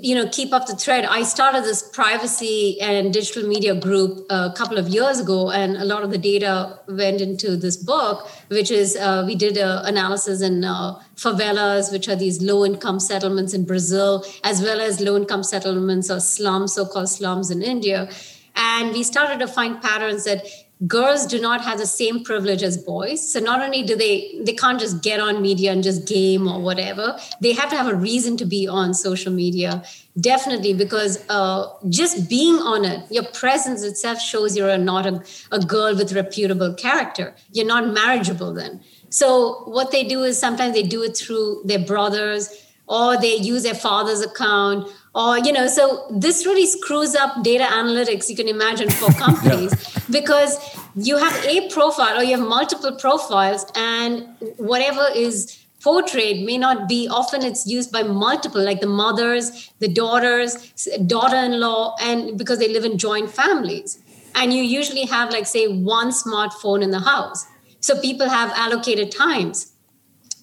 you 0.00 0.14
know 0.14 0.26
keep 0.30 0.54
up 0.54 0.66
the 0.66 0.74
thread. 0.74 1.04
I 1.04 1.22
started 1.22 1.64
this 1.64 1.82
privacy 1.86 2.80
and 2.80 3.12
digital 3.12 3.46
media 3.46 3.74
group 3.74 4.24
a 4.30 4.54
couple 4.56 4.78
of 4.78 4.88
years 4.88 5.20
ago, 5.20 5.50
and 5.50 5.76
a 5.76 5.84
lot 5.84 6.02
of 6.02 6.12
the 6.12 6.16
data 6.16 6.78
went 6.88 7.20
into 7.20 7.58
this 7.58 7.76
book, 7.76 8.26
which 8.48 8.70
is 8.70 8.96
uh, 8.96 9.22
we 9.26 9.34
did 9.34 9.58
a 9.58 9.84
analysis 9.84 10.40
in 10.40 10.64
uh, 10.64 10.98
favelas, 11.16 11.92
which 11.92 12.08
are 12.08 12.16
these 12.16 12.40
low-income 12.40 13.00
settlements 13.00 13.52
in 13.52 13.66
Brazil, 13.66 14.24
as 14.44 14.62
well 14.62 14.80
as 14.80 14.98
low-income 14.98 15.42
settlements 15.42 16.10
or 16.10 16.20
slums, 16.20 16.72
so-called 16.72 17.10
slums 17.10 17.50
in 17.50 17.60
India, 17.60 18.08
and 18.56 18.92
we 18.92 19.02
started 19.02 19.38
to 19.40 19.46
find 19.46 19.82
patterns 19.82 20.24
that 20.24 20.46
girls 20.86 21.26
do 21.26 21.40
not 21.40 21.60
have 21.60 21.78
the 21.78 21.86
same 21.86 22.24
privilege 22.24 22.62
as 22.62 22.76
boys. 22.76 23.32
So 23.32 23.38
not 23.38 23.60
only 23.60 23.82
do 23.82 23.94
they 23.94 24.40
they 24.42 24.52
can't 24.52 24.80
just 24.80 25.02
get 25.02 25.20
on 25.20 25.40
media 25.40 25.70
and 25.72 25.82
just 25.82 26.06
game 26.06 26.48
or 26.48 26.60
whatever 26.60 27.18
they 27.40 27.52
have 27.52 27.70
to 27.70 27.76
have 27.76 27.88
a 27.88 27.94
reason 27.94 28.36
to 28.38 28.44
be 28.44 28.66
on 28.66 28.94
social 28.94 29.32
media. 29.32 29.82
Definitely 30.20 30.74
because 30.74 31.24
uh, 31.28 31.66
just 31.88 32.28
being 32.28 32.56
on 32.56 32.84
it 32.84 33.10
your 33.10 33.24
presence 33.24 33.82
itself 33.82 34.20
shows 34.20 34.56
you're 34.56 34.76
not 34.78 35.06
a, 35.06 35.22
a 35.52 35.60
girl 35.60 35.94
with 35.94 36.12
reputable 36.12 36.74
character. 36.74 37.34
You're 37.52 37.66
not 37.66 37.92
marriageable 37.92 38.52
then. 38.52 38.80
So 39.10 39.62
what 39.64 39.92
they 39.92 40.04
do 40.04 40.22
is 40.22 40.38
sometimes 40.38 40.74
they 40.74 40.82
do 40.82 41.02
it 41.02 41.16
through 41.16 41.62
their 41.64 41.84
brothers 41.84 42.50
or 42.88 43.18
they 43.20 43.36
use 43.36 43.62
their 43.62 43.74
father's 43.74 44.20
account 44.20 44.88
or 45.14 45.38
you 45.38 45.52
know 45.52 45.66
so 45.66 46.06
this 46.10 46.46
really 46.46 46.66
screws 46.66 47.14
up 47.14 47.42
data 47.42 47.64
analytics 47.64 48.28
you 48.28 48.36
can 48.36 48.48
imagine 48.48 48.90
for 48.90 49.12
companies 49.26 49.72
because 50.10 50.58
you 50.94 51.16
have 51.16 51.44
a 51.44 51.68
profile 51.70 52.18
or 52.18 52.22
you 52.22 52.36
have 52.36 52.46
multiple 52.46 52.92
profiles 52.96 53.66
and 53.74 54.26
whatever 54.56 55.06
is 55.14 55.62
portrayed 55.82 56.46
may 56.46 56.56
not 56.56 56.88
be 56.88 57.08
often 57.08 57.42
it's 57.42 57.66
used 57.66 57.90
by 57.90 58.02
multiple 58.02 58.62
like 58.62 58.80
the 58.80 58.86
mothers 58.86 59.70
the 59.80 59.88
daughters 59.88 60.72
daughter-in-law 61.06 61.96
and 62.00 62.38
because 62.38 62.58
they 62.58 62.68
live 62.68 62.84
in 62.84 62.98
joint 62.98 63.30
families. 63.30 63.98
And 64.34 64.52
you 64.52 64.62
usually 64.62 65.04
have 65.04 65.30
like 65.30 65.46
say 65.46 65.66
one 65.66 66.10
smartphone 66.10 66.82
in 66.82 66.90
the 66.90 67.00
house. 67.00 67.44
So 67.80 68.00
people 68.00 68.28
have 68.28 68.50
allocated 68.52 69.10
times. 69.10 69.72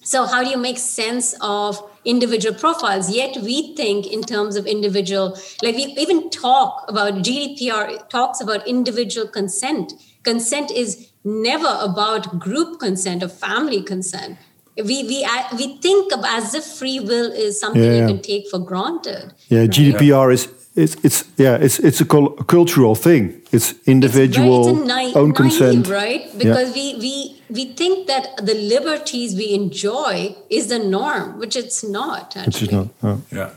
So 0.02 0.26
how 0.26 0.44
do 0.44 0.50
you 0.50 0.58
make 0.58 0.78
sense 0.78 1.34
of 1.40 1.89
individual 2.04 2.54
profiles 2.54 3.10
yet 3.14 3.36
we 3.42 3.74
think 3.76 4.06
in 4.06 4.22
terms 4.22 4.56
of 4.56 4.66
individual 4.66 5.38
like 5.62 5.76
we 5.76 5.84
even 5.98 6.30
talk 6.30 6.84
about 6.88 7.14
gdpr 7.14 8.08
talks 8.08 8.40
about 8.40 8.66
individual 8.66 9.26
consent. 9.28 9.92
Consent 10.22 10.70
is 10.70 11.10
never 11.24 11.78
about 11.80 12.38
group 12.38 12.78
consent 12.78 13.22
or 13.22 13.28
family 13.28 13.82
consent. 13.82 14.38
We 14.76 15.02
we 15.04 15.26
we 15.56 15.76
think 15.78 16.12
of 16.12 16.24
as 16.26 16.54
if 16.54 16.64
free 16.64 17.00
will 17.00 17.30
is 17.32 17.58
something 17.60 17.82
Yeah. 17.82 18.00
you 18.00 18.06
can 18.06 18.20
take 18.22 18.48
for 18.50 18.58
granted 18.58 19.32
Yeah, 19.48 19.64
GDPR 19.66 20.32
is 20.32 20.46
it's 20.80 20.96
it's 21.04 21.24
yeah 21.36 21.56
it's 21.64 21.78
it's 21.78 22.00
a 22.00 22.04
cul- 22.04 22.36
cultural 22.46 22.94
thing. 22.94 23.40
It's 23.52 23.74
individual 23.86 24.60
it's, 24.60 24.78
very, 24.88 25.06
it's 25.06 25.16
a 25.16 25.18
own 25.18 25.28
naive, 25.28 25.36
consent. 25.36 25.88
right? 25.88 26.22
Because 26.38 26.74
we 26.74 26.96
we 26.98 27.42
we 27.48 27.64
think 27.74 28.06
that 28.06 28.24
the 28.46 28.54
liberties 28.54 29.34
we 29.34 29.52
enjoy 29.52 30.36
is 30.48 30.68
the 30.68 30.78
norm, 30.78 31.38
which 31.38 31.56
it's 31.56 31.82
not. 31.82 32.36
Actually. 32.36 32.46
Which 32.46 32.62
is 32.62 32.72
not. 32.72 32.88
oh. 33.02 33.20
yeah. 33.32 33.50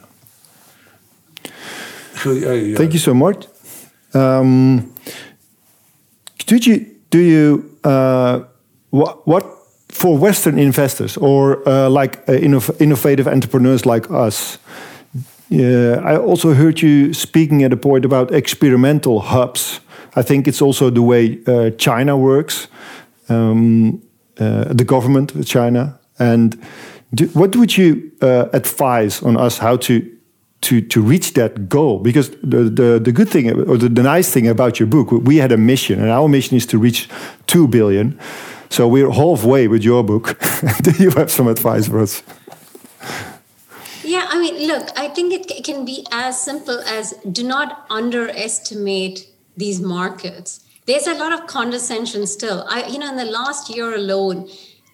So, 2.24 2.32
uh, 2.32 2.54
yeah. 2.54 2.78
Thank 2.78 2.94
you 2.94 3.00
so 3.00 3.14
much. 3.14 3.48
Um, 4.14 4.94
did 6.46 6.66
you 6.66 6.86
do 7.10 7.20
you 7.20 7.78
uh, 7.84 8.42
what 8.90 9.28
what 9.28 9.46
for 9.90 10.18
Western 10.18 10.58
investors 10.60 11.18
or 11.18 11.68
uh, 11.68 11.90
like 11.90 12.18
uh, 12.28 12.34
innov- 12.34 12.80
innovative 12.80 13.28
entrepreneurs 13.28 13.86
like 13.86 14.10
us? 14.12 14.58
Yeah, 15.54 16.02
I 16.04 16.18
also 16.18 16.56
heard 16.56 16.82
you 16.82 17.14
speaking 17.14 17.64
at 17.64 17.72
a 17.72 17.78
point 17.78 18.06
about 18.06 18.32
experimental 18.32 19.20
hubs. 19.20 19.82
I 20.16 20.24
think 20.24 20.48
it's 20.48 20.64
also 20.64 20.90
the 20.90 21.04
way 21.04 21.38
uh, 21.46 21.70
China 21.78 22.18
works, 22.18 22.68
um, 23.30 24.02
uh, 24.40 24.74
the 24.74 24.84
government 24.84 25.36
of 25.36 25.46
China. 25.46 26.00
And 26.18 26.60
do, 27.14 27.28
what 27.34 27.56
would 27.56 27.78
you 27.78 28.12
uh, 28.24 28.48
advise 28.52 29.22
on 29.22 29.38
us 29.38 29.60
how 29.60 29.78
to 29.78 30.02
to 30.62 30.82
to 30.82 31.02
reach 31.04 31.34
that 31.34 31.70
goal? 31.70 32.00
Because 32.00 32.32
the 32.42 32.72
the, 32.72 33.00
the 33.00 33.12
good 33.12 33.30
thing 33.30 33.52
or 33.52 33.78
the, 33.78 33.90
the 33.90 34.02
nice 34.02 34.32
thing 34.32 34.48
about 34.48 34.80
your 34.80 34.88
book, 34.88 35.12
we 35.12 35.38
had 35.38 35.52
a 35.52 35.58
mission, 35.58 36.02
and 36.02 36.10
our 36.10 36.28
mission 36.28 36.58
is 36.58 36.66
to 36.66 36.80
reach 36.80 37.08
two 37.46 37.68
billion. 37.68 38.18
So 38.70 38.88
we're 38.88 39.12
halfway 39.12 39.68
with 39.68 39.84
your 39.84 40.04
book. 40.04 40.36
do 40.82 40.92
you 40.98 41.12
have 41.12 41.30
some 41.30 41.48
advice 41.48 41.88
for 41.88 42.02
us? 42.02 42.24
Mean, 44.44 44.68
look, 44.68 44.90
I 44.98 45.08
think 45.08 45.32
it 45.32 45.64
can 45.64 45.86
be 45.86 46.06
as 46.12 46.42
simple 46.42 46.80
as 46.80 47.14
do 47.32 47.44
not 47.44 47.86
underestimate 47.90 49.26
these 49.56 49.80
markets. 49.80 50.60
There's 50.86 51.08
a 51.08 51.14
lot 51.14 51.32
of 51.32 51.48
condescension 51.48 52.28
still. 52.28 52.66
I, 52.68 52.88
you 52.88 53.00
know, 53.00 53.08
in 53.08 53.16
the 53.16 53.24
last 53.24 53.74
year 53.74 53.96
alone, 53.96 54.50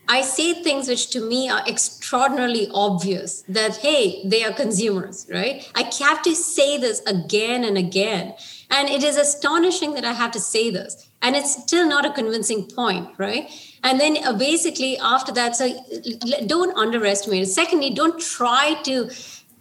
I 0.07 0.21
say 0.21 0.61
things 0.61 0.87
which 0.87 1.09
to 1.11 1.19
me 1.21 1.49
are 1.49 1.63
extraordinarily 1.67 2.69
obvious 2.71 3.43
that, 3.49 3.77
hey, 3.77 4.21
they 4.23 4.43
are 4.43 4.53
consumers, 4.53 5.25
right? 5.31 5.67
I 5.73 5.89
have 6.03 6.21
to 6.23 6.35
say 6.35 6.77
this 6.77 7.01
again 7.07 7.63
and 7.63 7.75
again. 7.75 8.35
And 8.69 8.87
it 8.87 9.03
is 9.03 9.17
astonishing 9.17 9.95
that 9.95 10.05
I 10.05 10.13
have 10.13 10.31
to 10.31 10.39
say 10.39 10.69
this. 10.69 11.09
And 11.23 11.35
it's 11.35 11.59
still 11.63 11.87
not 11.87 12.05
a 12.05 12.13
convincing 12.13 12.65
point, 12.65 13.09
right? 13.17 13.49
And 13.83 13.99
then 13.99 14.17
uh, 14.23 14.33
basically 14.33 14.97
after 14.99 15.31
that, 15.31 15.55
so 15.55 15.73
don't 16.45 16.77
underestimate 16.77 17.43
it. 17.43 17.47
Secondly, 17.47 17.89
don't 17.89 18.19
try 18.19 18.79
to, 18.83 19.09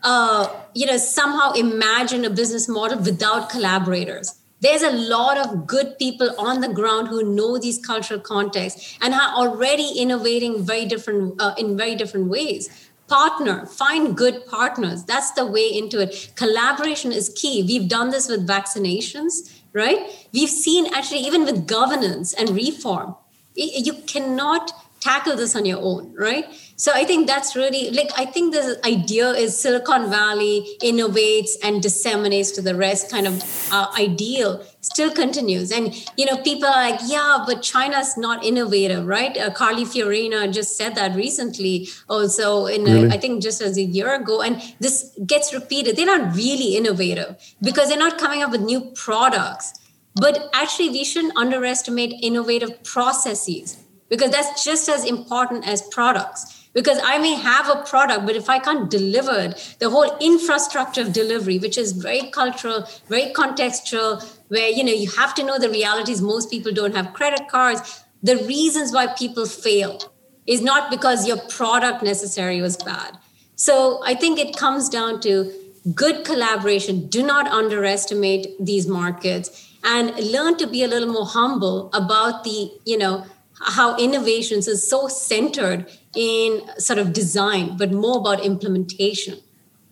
uh, 0.03 0.49
you 0.75 0.87
know, 0.87 0.97
somehow 0.97 1.53
imagine 1.53 2.25
a 2.25 2.31
business 2.31 2.69
model 2.69 2.99
without 2.99 3.51
collaborators. 3.51 4.35
There's 4.61 4.83
a 4.83 4.91
lot 4.91 5.39
of 5.39 5.67
good 5.67 5.99
people 5.99 6.35
on 6.39 6.61
the 6.61 6.69
ground 6.69 7.09
who 7.09 7.35
know 7.35 7.59
these 7.59 7.79
cultural 7.85 8.19
contexts 8.19 8.99
and 9.01 9.15
are 9.15 9.35
already 9.35 9.93
innovating 9.97 10.65
very 10.65 10.85
different 10.85 11.41
uh, 11.41 11.55
in 11.57 11.77
very 11.77 11.95
different 11.95 12.29
ways. 12.29 12.69
Partner 13.07 13.67
find 13.67 14.17
good 14.17 14.47
partners. 14.47 15.05
That's 15.05 15.31
the 15.31 15.47
way 15.47 15.67
into 15.67 16.01
it. 16.01 16.33
Collaboration 16.35 17.13
is 17.13 17.29
key. 17.31 17.63
We've 17.63 17.89
done 17.89 18.11
this 18.11 18.29
with 18.29 18.47
vaccinations 18.47 19.55
right? 19.75 20.27
We've 20.33 20.49
seen 20.49 20.93
actually 20.95 21.21
even 21.21 21.45
with 21.45 21.67
governance 21.67 22.33
and 22.33 22.51
reform 22.51 23.15
you 23.59 23.93
cannot 24.07 24.73
tackle 25.01 25.37
this 25.37 25.55
on 25.57 25.65
your 25.65 25.81
own 25.81 26.15
right 26.17 26.47
so 26.79 26.93
I 26.95 27.05
think 27.05 27.27
that's 27.27 27.57
really 27.57 27.91
like 27.91 28.11
I 28.17 28.25
think 28.25 28.55
the 28.55 28.81
idea 28.87 29.31
is 29.31 29.61
Silicon 29.61 30.09
Valley 30.11 30.65
innovates 30.81 31.51
and 31.61 31.83
disseminates 31.83 32.53
to 32.53 32.63
the 32.63 32.77
rest 32.77 33.11
kind 33.11 33.27
of 33.27 33.69
uh, 33.73 33.89
ideal 33.99 34.65
still 34.81 35.11
continues. 35.11 35.73
And 35.73 35.93
you 36.17 36.25
know, 36.25 36.37
people 36.37 36.69
are 36.69 36.91
like, 36.91 37.01
yeah, 37.05 37.43
but 37.45 37.63
China's 37.63 38.17
not 38.17 38.45
innovative, 38.45 39.09
right? 39.09 39.37
Uh, 39.37 39.51
Carly 39.51 39.85
Fiorina 39.85 40.53
just 40.53 40.77
said 40.77 40.95
that 40.95 41.17
recently, 41.17 41.89
also 42.09 42.67
in 42.67 42.85
really? 42.85 43.09
a, 43.09 43.15
I 43.15 43.19
think 43.19 43.43
just 43.43 43.61
as 43.61 43.77
a 43.77 43.83
year 43.83 44.15
ago, 44.15 44.41
and 44.41 44.63
this 44.79 45.19
gets 45.27 45.53
repeated. 45.53 45.97
They're 45.97 46.07
not 46.07 46.37
really 46.37 46.77
innovative 46.77 47.37
because 47.61 47.89
they're 47.89 47.99
not 47.99 48.19
coming 48.19 48.45
up 48.45 48.53
with 48.53 48.61
new 48.61 48.93
products. 48.95 49.75
But 50.15 50.49
actually, 50.55 50.91
we 50.91 51.03
shouldn't 51.03 51.37
underestimate 51.37 52.15
innovative 52.23 52.85
processes 52.85 53.79
because 54.09 54.31
that's 54.31 54.65
just 54.65 54.89
as 54.89 55.05
important 55.05 55.67
as 55.67 55.83
products 55.83 56.58
because 56.79 56.99
i 57.13 57.19
may 57.27 57.35
have 57.35 57.69
a 57.75 57.77
product 57.93 58.27
but 58.31 58.41
if 58.41 58.49
i 58.57 58.59
can't 58.67 58.91
deliver 58.97 59.37
it 59.47 59.77
the 59.85 59.91
whole 59.95 60.17
infrastructure 60.33 61.05
of 61.07 61.13
delivery 61.13 61.59
which 61.59 61.79
is 61.85 61.93
very 62.09 62.25
cultural 62.41 62.85
very 63.15 63.33
contextual 63.41 64.27
where 64.49 64.69
you 64.69 64.83
know 64.83 64.93
you 64.93 65.09
have 65.11 65.35
to 65.35 65.45
know 65.45 65.59
the 65.59 65.71
realities. 65.71 66.21
Most 66.21 66.51
people 66.51 66.73
don't 66.73 66.97
have 66.97 67.13
credit 67.13 67.49
cards. 67.49 68.05
The 68.23 68.37
reasons 68.37 68.93
why 68.93 69.07
people 69.07 69.47
fail 69.47 70.13
is 70.47 70.63
not 70.63 70.91
because 70.91 71.29
your 71.29 71.37
product 71.37 72.03
necessarily 72.03 72.61
was 72.61 72.77
bad. 72.77 73.19
So 73.57 74.01
i 74.05 74.15
think 74.15 74.39
it 74.39 74.57
comes 74.57 74.89
down 74.89 75.21
to 75.21 75.53
good 75.95 76.25
collaboration. 76.25 77.09
Do 77.09 77.23
not 77.23 77.47
underestimate 77.49 78.47
these 78.61 78.87
markets 78.87 79.65
and 79.85 80.15
learn 80.33 80.57
to 80.59 80.67
be 80.67 80.83
a 80.83 80.89
little 80.89 81.13
more 81.13 81.27
humble 81.27 81.91
about 81.93 82.45
the 82.45 82.71
you 82.85 82.99
know 82.99 83.25
how 83.61 83.97
innovations 83.97 84.69
is 84.69 84.89
so 84.89 85.09
centered 85.09 85.87
in 86.15 86.63
sort 86.79 86.99
of 86.99 87.13
design, 87.13 87.77
but 87.77 87.93
more 87.93 88.19
about 88.19 88.45
implementation. 88.45 89.39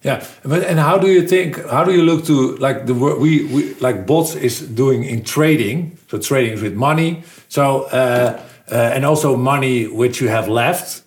Yeah, 0.02 0.24
but 0.44 0.62
and 0.62 0.78
how 0.78 0.98
do 0.98 1.08
you 1.08 1.26
think? 1.26 1.56
How 1.68 1.82
do 1.82 1.92
you 1.92 2.02
look 2.02 2.24
to 2.26 2.56
like 2.56 2.86
the 2.86 2.94
we, 2.94 3.44
we 3.46 3.74
like 3.80 4.06
bots 4.06 4.34
is 4.34 4.60
doing 4.60 5.04
in 5.04 5.24
trading? 5.24 5.98
So 6.08 6.18
trading 6.18 6.52
is 6.52 6.62
with 6.62 6.74
money. 6.74 7.24
So 7.48 7.84
uh, 7.84 8.40
uh, 8.70 8.74
and 8.74 9.04
also 9.04 9.36
money 9.36 9.86
which 9.86 10.20
you 10.20 10.28
have 10.28 10.48
left. 10.48 11.02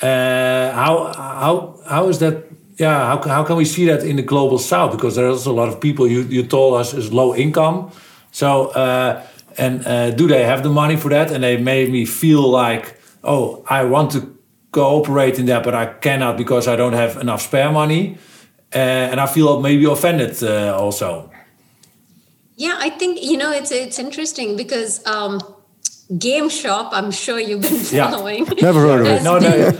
Uh, 0.00 0.70
how 0.72 1.12
how 1.16 1.80
how 1.88 2.08
is 2.08 2.18
that? 2.18 2.44
Yeah, 2.78 3.06
how 3.06 3.28
how 3.28 3.44
can 3.44 3.56
we 3.56 3.64
see 3.64 3.86
that 3.86 4.04
in 4.04 4.16
the 4.16 4.22
global 4.22 4.58
south? 4.58 4.92
Because 4.92 5.16
there's 5.16 5.46
a 5.46 5.52
lot 5.52 5.68
of 5.68 5.80
people 5.80 6.06
you 6.06 6.22
you 6.22 6.46
told 6.46 6.80
us 6.80 6.94
is 6.94 7.12
low 7.12 7.34
income. 7.34 7.90
So 8.30 8.68
uh, 8.68 9.22
and 9.58 9.86
uh, 9.86 10.10
do 10.10 10.26
they 10.26 10.44
have 10.44 10.62
the 10.62 10.70
money 10.70 10.96
for 10.96 11.08
that? 11.10 11.30
And 11.30 11.42
they 11.42 11.56
made 11.56 11.90
me 11.90 12.04
feel 12.04 12.48
like, 12.48 12.98
oh, 13.22 13.64
I 13.68 13.84
want 13.84 14.12
to 14.12 14.38
cooperate 14.72 15.38
in 15.38 15.46
that, 15.46 15.62
but 15.62 15.74
I 15.74 15.86
cannot 15.86 16.36
because 16.36 16.66
I 16.68 16.76
don't 16.76 16.94
have 16.94 17.16
enough 17.16 17.42
spare 17.42 17.70
money. 17.70 18.18
Uh, 18.74 18.78
and 18.78 19.20
I 19.20 19.26
feel 19.26 19.60
maybe 19.60 19.84
offended 19.84 20.42
uh, 20.42 20.76
also. 20.76 21.30
Yeah, 22.56 22.76
I 22.78 22.90
think 22.90 23.22
you 23.22 23.36
know 23.36 23.50
it's 23.52 23.70
it's 23.70 23.98
interesting 23.98 24.56
because 24.56 25.04
um, 25.06 25.40
GameStop. 26.12 26.90
I'm 26.92 27.10
sure 27.10 27.38
you've 27.38 27.62
been 27.62 27.78
following. 27.78 28.46
Yeah. 28.46 28.54
Never 28.62 28.80
heard 28.80 29.00
of 29.00 29.06
it. 29.06 29.22
No, 29.22 29.38
no. 29.38 29.72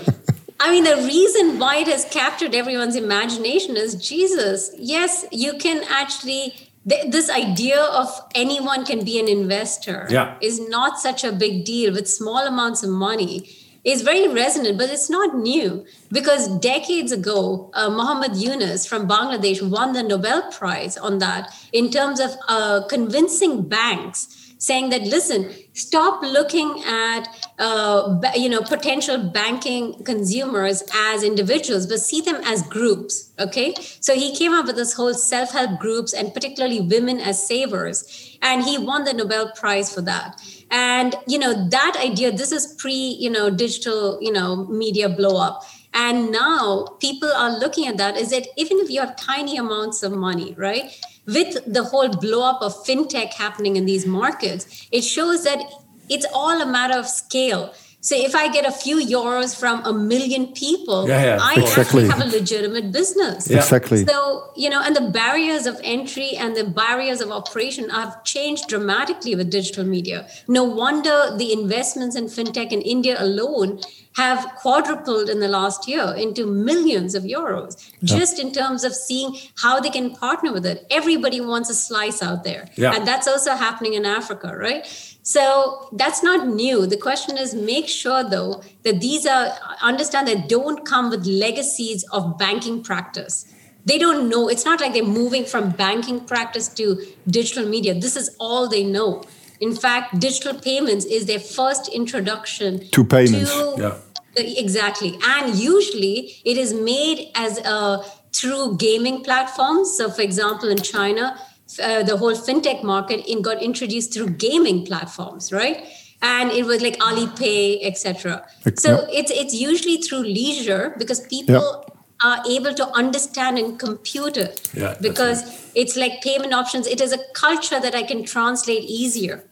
I 0.60 0.70
mean, 0.70 0.84
the 0.84 0.96
reason 0.96 1.58
why 1.58 1.78
it 1.78 1.88
has 1.88 2.04
captured 2.06 2.54
everyone's 2.54 2.96
imagination 2.96 3.76
is 3.76 3.94
Jesus. 3.96 4.70
Yes, 4.78 5.26
you 5.30 5.58
can 5.58 5.84
actually 5.88 6.63
this 6.84 7.30
idea 7.30 7.80
of 7.80 8.08
anyone 8.34 8.84
can 8.84 9.04
be 9.04 9.18
an 9.18 9.28
investor 9.28 10.06
yeah. 10.10 10.36
is 10.40 10.60
not 10.68 10.98
such 10.98 11.24
a 11.24 11.32
big 11.32 11.64
deal 11.64 11.92
with 11.92 12.08
small 12.08 12.46
amounts 12.46 12.82
of 12.82 12.90
money 12.90 13.48
is 13.84 14.02
very 14.02 14.28
resonant 14.28 14.78
but 14.78 14.90
it's 14.90 15.10
not 15.10 15.36
new 15.36 15.84
because 16.10 16.48
decades 16.58 17.12
ago 17.12 17.70
uh, 17.74 17.88
Muhammad 17.90 18.36
Yunus 18.36 18.86
from 18.86 19.08
Bangladesh 19.08 19.66
won 19.66 19.92
the 19.92 20.02
Nobel 20.02 20.50
Prize 20.50 20.96
on 20.96 21.18
that 21.18 21.52
in 21.72 21.90
terms 21.90 22.20
of 22.20 22.30
uh, 22.48 22.86
convincing 22.88 23.62
banks 23.68 24.43
saying 24.66 24.90
that 24.90 25.02
listen 25.02 25.50
stop 25.72 26.22
looking 26.22 26.70
at 26.86 27.28
uh, 27.58 28.20
you 28.34 28.48
know 28.48 28.62
potential 28.62 29.18
banking 29.40 29.84
consumers 30.04 30.82
as 30.94 31.22
individuals 31.22 31.86
but 31.86 31.98
see 31.98 32.20
them 32.20 32.40
as 32.44 32.62
groups 32.76 33.24
okay? 33.38 33.74
So 34.00 34.14
he 34.14 34.34
came 34.34 34.52
up 34.52 34.66
with 34.66 34.76
this 34.76 34.94
whole 34.94 35.14
self-help 35.14 35.80
groups 35.80 36.12
and 36.12 36.32
particularly 36.32 36.80
women 36.80 37.20
as 37.20 37.46
savers 37.46 38.38
and 38.42 38.62
he 38.62 38.78
won 38.78 39.04
the 39.04 39.12
nobel 39.12 39.50
prize 39.52 39.92
for 39.92 40.02
that. 40.02 40.40
And 40.70 41.14
you 41.26 41.38
know 41.38 41.68
that 41.68 41.96
idea 42.02 42.32
this 42.32 42.52
is 42.52 42.74
pre 42.78 42.92
you 42.92 43.30
know 43.30 43.50
digital 43.50 44.18
you 44.20 44.32
know 44.32 44.66
media 44.66 45.08
blow 45.08 45.36
up. 45.40 45.62
And 45.96 46.32
now 46.32 46.96
people 46.98 47.30
are 47.30 47.56
looking 47.56 47.86
at 47.86 47.98
that 47.98 48.16
is 48.16 48.30
that 48.30 48.48
even 48.56 48.78
if 48.78 48.90
you 48.90 49.00
have 49.00 49.14
tiny 49.16 49.56
amounts 49.56 50.02
of 50.02 50.12
money 50.12 50.54
right 50.58 50.90
with 51.26 51.64
the 51.72 51.84
whole 51.84 52.08
blow 52.08 52.42
up 52.42 52.60
of 52.62 52.72
fintech 52.84 53.34
happening 53.34 53.76
in 53.76 53.86
these 53.86 54.06
markets, 54.06 54.88
it 54.90 55.02
shows 55.02 55.44
that 55.44 55.62
it's 56.08 56.26
all 56.34 56.60
a 56.60 56.66
matter 56.66 56.98
of 56.98 57.06
scale. 57.08 57.72
So 58.00 58.14
if 58.14 58.34
I 58.34 58.52
get 58.52 58.66
a 58.66 58.70
few 58.70 58.96
euros 58.96 59.58
from 59.58 59.82
a 59.86 59.90
million 59.94 60.48
people, 60.48 61.08
yeah, 61.08 61.24
yeah, 61.24 61.38
I 61.40 61.54
exactly. 61.54 62.04
actually 62.04 62.08
have 62.08 62.20
a 62.20 62.36
legitimate 62.38 62.92
business. 62.92 63.48
Yeah. 63.48 63.56
Exactly. 63.56 64.04
So, 64.04 64.52
you 64.54 64.68
know, 64.68 64.82
and 64.82 64.94
the 64.94 65.08
barriers 65.10 65.64
of 65.64 65.80
entry 65.82 66.36
and 66.36 66.54
the 66.54 66.64
barriers 66.64 67.22
of 67.22 67.30
operation 67.30 67.88
have 67.88 68.22
changed 68.24 68.68
dramatically 68.68 69.34
with 69.34 69.50
digital 69.50 69.84
media. 69.84 70.28
No 70.46 70.64
wonder 70.64 71.34
the 71.34 71.50
investments 71.50 72.14
in 72.14 72.26
fintech 72.26 72.72
in 72.72 72.82
India 72.82 73.16
alone 73.18 73.80
have 74.14 74.44
quadrupled 74.56 75.28
in 75.28 75.40
the 75.40 75.48
last 75.48 75.88
year 75.88 76.14
into 76.16 76.46
millions 76.46 77.14
of 77.14 77.24
euros 77.24 77.92
yeah. 78.00 78.16
just 78.16 78.38
in 78.38 78.52
terms 78.52 78.84
of 78.84 78.94
seeing 78.94 79.36
how 79.56 79.80
they 79.80 79.90
can 79.90 80.14
partner 80.14 80.52
with 80.52 80.64
it 80.64 80.86
everybody 80.90 81.40
wants 81.40 81.68
a 81.68 81.74
slice 81.74 82.22
out 82.22 82.44
there 82.44 82.68
yeah. 82.76 82.94
and 82.94 83.06
that's 83.06 83.26
also 83.26 83.54
happening 83.54 83.94
in 83.94 84.04
africa 84.04 84.54
right 84.56 84.86
so 85.22 85.88
that's 85.92 86.22
not 86.22 86.46
new 86.46 86.86
the 86.86 86.96
question 86.96 87.36
is 87.36 87.54
make 87.54 87.88
sure 87.88 88.22
though 88.22 88.62
that 88.82 89.00
these 89.00 89.26
are 89.26 89.52
understand 89.82 90.28
that 90.28 90.48
don't 90.48 90.84
come 90.84 91.10
with 91.10 91.26
legacies 91.26 92.04
of 92.12 92.38
banking 92.38 92.82
practice 92.82 93.52
they 93.84 93.98
don't 93.98 94.28
know 94.28 94.48
it's 94.48 94.64
not 94.64 94.80
like 94.80 94.92
they're 94.92 95.04
moving 95.04 95.44
from 95.44 95.70
banking 95.70 96.20
practice 96.20 96.68
to 96.68 97.04
digital 97.26 97.66
media 97.66 97.94
this 97.94 98.16
is 98.16 98.36
all 98.38 98.68
they 98.68 98.84
know 98.84 99.22
in 99.60 99.74
fact, 99.74 100.18
digital 100.18 100.58
payments 100.58 101.04
is 101.04 101.26
their 101.26 101.38
first 101.38 101.88
introduction 101.88 102.86
to 102.90 103.04
payments. 103.04 103.52
To, 103.52 103.74
yeah. 103.78 103.96
Exactly. 104.36 105.18
And 105.24 105.54
usually 105.54 106.36
it 106.44 106.56
is 106.56 106.72
made 106.72 107.30
as 107.34 107.58
a 107.58 108.04
through 108.32 108.76
gaming 108.78 109.22
platforms. 109.22 109.96
So, 109.96 110.10
for 110.10 110.22
example, 110.22 110.68
in 110.68 110.78
China, 110.78 111.38
uh, 111.82 112.02
the 112.02 112.16
whole 112.16 112.34
fintech 112.34 112.82
market 112.82 113.24
in, 113.26 113.42
got 113.42 113.62
introduced 113.62 114.12
through 114.12 114.30
gaming 114.30 114.84
platforms, 114.84 115.52
right? 115.52 115.86
And 116.20 116.50
it 116.50 116.64
was 116.64 116.80
like 116.80 116.96
Alipay, 116.98 117.80
etc. 117.82 118.46
So 118.76 119.06
it's 119.10 119.30
it's 119.30 119.54
usually 119.54 119.98
through 119.98 120.22
leisure 120.22 120.94
because 120.98 121.20
people 121.26 121.84
are 122.22 122.42
able 122.48 122.72
to 122.74 122.86
understand 122.90 123.58
and 123.58 123.78
compute 123.78 124.36
it 124.36 124.70
yeah, 124.72 124.94
because 125.00 125.70
it's 125.74 125.96
like 125.96 126.22
payment 126.22 126.54
options 126.54 126.86
it 126.86 127.00
is 127.00 127.12
a 127.12 127.18
culture 127.34 127.80
that 127.80 127.94
i 127.94 128.02
can 128.02 128.24
translate 128.24 128.84
easier 128.84 129.44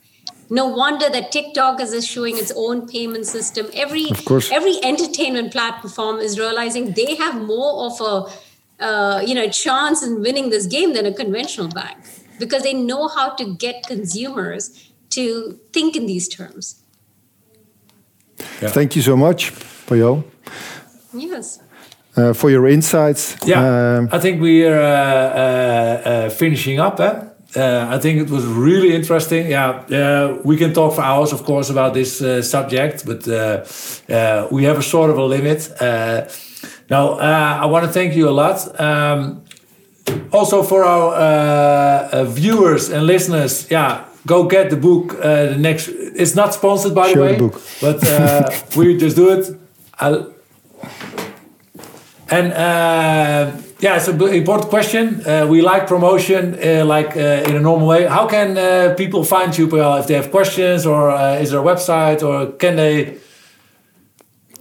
no 0.59 0.65
wonder 0.83 1.09
that 1.15 1.27
tiktok 1.37 1.81
is 1.85 1.93
issuing 1.99 2.37
its 2.43 2.53
own 2.65 2.81
payment 2.95 3.27
system 3.27 3.65
every 3.85 4.05
every 4.59 4.77
entertainment 4.93 5.49
platform 5.57 6.17
is 6.27 6.39
realizing 6.45 6.93
they 7.01 7.15
have 7.25 7.35
more 7.55 7.73
of 7.87 7.95
a 8.11 8.15
uh, 8.89 9.21
you 9.29 9.35
know 9.39 9.49
chance 9.65 10.03
in 10.07 10.21
winning 10.27 10.51
this 10.55 10.67
game 10.77 10.91
than 10.97 11.07
a 11.07 11.15
conventional 11.23 11.69
bank 11.81 11.99
because 12.39 12.63
they 12.69 12.75
know 12.75 13.03
how 13.17 13.27
to 13.41 13.45
get 13.67 13.77
consumers 13.95 14.65
to 15.17 15.25
think 15.73 15.97
in 15.97 16.07
these 16.13 16.29
terms 16.39 16.67
Yeah. 18.63 18.73
Thank 18.79 18.91
you 18.97 19.03
so 19.03 19.17
much, 19.17 19.53
Payal, 19.87 20.23
Yes. 21.15 21.61
uh, 22.17 22.33
for 22.35 22.51
your 22.51 22.67
insights. 22.69 23.37
Yeah, 23.47 23.63
Um, 23.99 24.09
I 24.13 24.19
think 24.19 24.41
we 24.43 24.55
are 24.67 24.81
uh, 24.83 25.43
uh, 25.45 26.11
uh, 26.11 26.31
finishing 26.31 26.81
up. 26.81 27.01
Eh? 27.01 27.13
Uh, 27.55 27.87
I 27.91 27.99
think 27.99 28.21
it 28.21 28.31
was 28.31 28.45
really 28.45 28.95
interesting. 28.95 29.51
Yeah, 29.51 29.71
uh, 29.71 30.39
we 30.45 30.57
can 30.57 30.73
talk 30.73 30.95
for 30.95 31.03
hours, 31.03 31.33
of 31.33 31.45
course, 31.45 31.71
about 31.71 31.93
this 31.93 32.21
uh, 32.23 32.43
subject, 32.43 33.05
but 33.05 33.29
uh, 33.29 33.65
uh, 34.13 34.49
we 34.51 34.65
have 34.65 34.79
a 34.79 34.83
sort 34.83 35.11
of 35.11 35.19
a 35.19 35.25
limit. 35.25 35.71
Uh, 35.81 36.29
now, 36.89 37.15
uh, 37.19 37.59
I 37.63 37.67
want 37.67 37.85
to 37.85 37.93
thank 37.93 38.15
you 38.15 38.29
a 38.29 38.31
lot. 38.31 38.81
Um, 38.81 39.43
also 40.33 40.63
for 40.63 40.85
our 40.85 42.25
viewers 42.25 42.89
and 42.89 43.07
listeners, 43.07 43.71
yeah, 43.71 44.05
go 44.27 44.45
get 44.45 44.71
the 44.71 44.77
book. 44.77 45.15
Uh, 45.15 45.47
the 45.47 45.59
next, 45.59 45.89
it's 45.89 46.35
not 46.35 46.55
sponsored 46.55 46.95
by 46.95 47.13
the 47.13 47.21
way, 47.21 47.33
the 47.37 47.49
book. 47.49 47.61
but 47.81 48.07
uh, 48.07 48.51
we 48.77 48.97
just 48.97 49.17
do 49.17 49.31
it. 49.31 49.59
I, 49.99 50.25
and 52.31 52.53
uh, 52.53 53.53
yeah, 53.83 53.97
it's 53.97 54.09
an 54.09 54.21
important 54.23 54.71
question. 54.71 55.05
Uh, 55.27 55.47
we 55.51 55.61
like 55.61 55.87
promotion, 55.89 56.55
uh, 56.55 56.85
like 56.85 57.17
uh, 57.17 57.49
in 57.49 57.57
a 57.57 57.61
normal 57.61 57.89
way. 57.89 58.07
How 58.07 58.27
can 58.29 58.57
uh, 58.57 58.95
people 58.97 59.25
find 59.25 59.51
you, 59.59 59.67
Payal, 59.67 59.99
if 60.01 60.07
they 60.07 60.15
have 60.15 60.31
questions, 60.31 60.87
or 60.87 61.11
uh, 61.11 61.43
is 61.43 61.51
there 61.51 61.61
a 61.61 61.65
website, 61.65 62.23
or 62.23 62.53
can 62.63 62.77
they? 62.77 63.19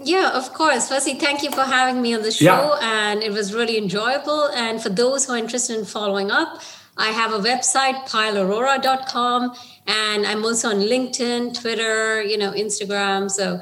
Yeah, 0.03 0.31
of 0.34 0.51
course. 0.53 0.89
Firstly, 0.89 1.13
thank 1.25 1.43
you 1.43 1.51
for 1.51 1.62
having 1.62 2.01
me 2.01 2.15
on 2.15 2.23
the 2.23 2.31
show, 2.31 2.45
Yeah. 2.81 3.10
and 3.10 3.21
it 3.21 3.31
was 3.31 3.53
really 3.53 3.77
enjoyable. 3.77 4.45
And 4.55 4.81
for 4.81 4.89
those 4.89 5.25
who 5.25 5.34
are 5.34 5.38
interested 5.38 5.77
in 5.77 5.86
following 5.86 6.31
up, 6.31 6.60
I 6.97 7.10
have 7.10 7.31
a 7.31 7.39
website, 7.39 7.97
payalarora.com, 8.10 9.53
and 9.86 10.25
I'm 10.25 10.43
also 10.43 10.69
on 10.69 10.77
LinkedIn, 10.81 11.60
Twitter, 11.62 12.23
you 12.23 12.38
know, 12.38 12.51
Instagram. 12.53 13.29
So, 13.29 13.62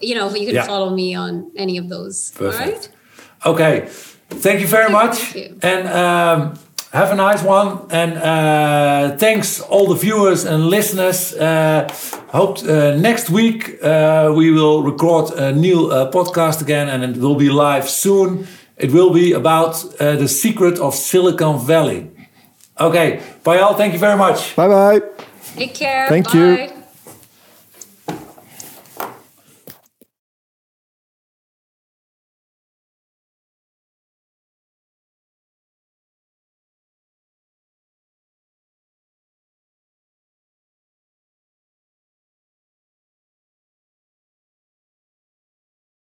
you 0.00 0.14
know, 0.14 0.28
you 0.34 0.46
can 0.46 0.56
Yeah. 0.56 0.66
follow 0.66 0.90
me 0.90 1.14
on 1.14 1.50
any 1.56 1.78
of 1.78 1.88
those. 1.88 2.32
All 2.38 2.46
right. 2.48 2.74
Perfect. 2.74 2.90
Okay, 3.46 3.88
thank 4.30 4.60
you 4.60 4.66
very 4.66 4.90
Thank 4.90 4.92
much, 4.92 5.34
you. 5.34 5.58
and 5.62 5.88
um, 5.88 6.58
have 6.92 7.10
a 7.12 7.14
nice 7.14 7.42
one. 7.42 7.78
And 7.90 8.12
uh, 8.18 9.16
thanks 9.18 9.60
all 9.60 9.86
the 9.88 9.94
viewers 9.94 10.44
and 10.44 10.66
listeners. 10.70 11.34
Uh, 11.34 11.88
hope 12.28 12.58
uh, 12.62 12.96
next 12.96 13.30
week 13.30 13.78
uh, 13.82 14.32
we 14.36 14.50
will 14.50 14.82
record 14.82 15.32
a 15.38 15.52
new 15.52 15.90
uh, 15.90 16.10
podcast 16.10 16.60
again, 16.62 16.88
and 16.88 17.02
it 17.04 17.20
will 17.20 17.36
be 17.36 17.48
live 17.48 17.88
soon. 17.88 18.46
It 18.76 18.92
will 18.92 19.10
be 19.10 19.32
about 19.32 19.84
uh, 20.00 20.16
the 20.16 20.28
secret 20.28 20.78
of 20.78 20.94
Silicon 20.94 21.58
Valley. 21.58 22.10
Okay, 22.78 23.20
bye 23.44 23.58
all. 23.58 23.74
thank 23.74 23.92
you 23.92 23.98
very 23.98 24.16
much. 24.16 24.56
bye 24.56 24.68
bye. 24.68 25.00
Take 25.56 25.74
care. 25.74 26.08
Thank 26.08 26.32
Bye. 26.32 26.38
you. 26.38 26.79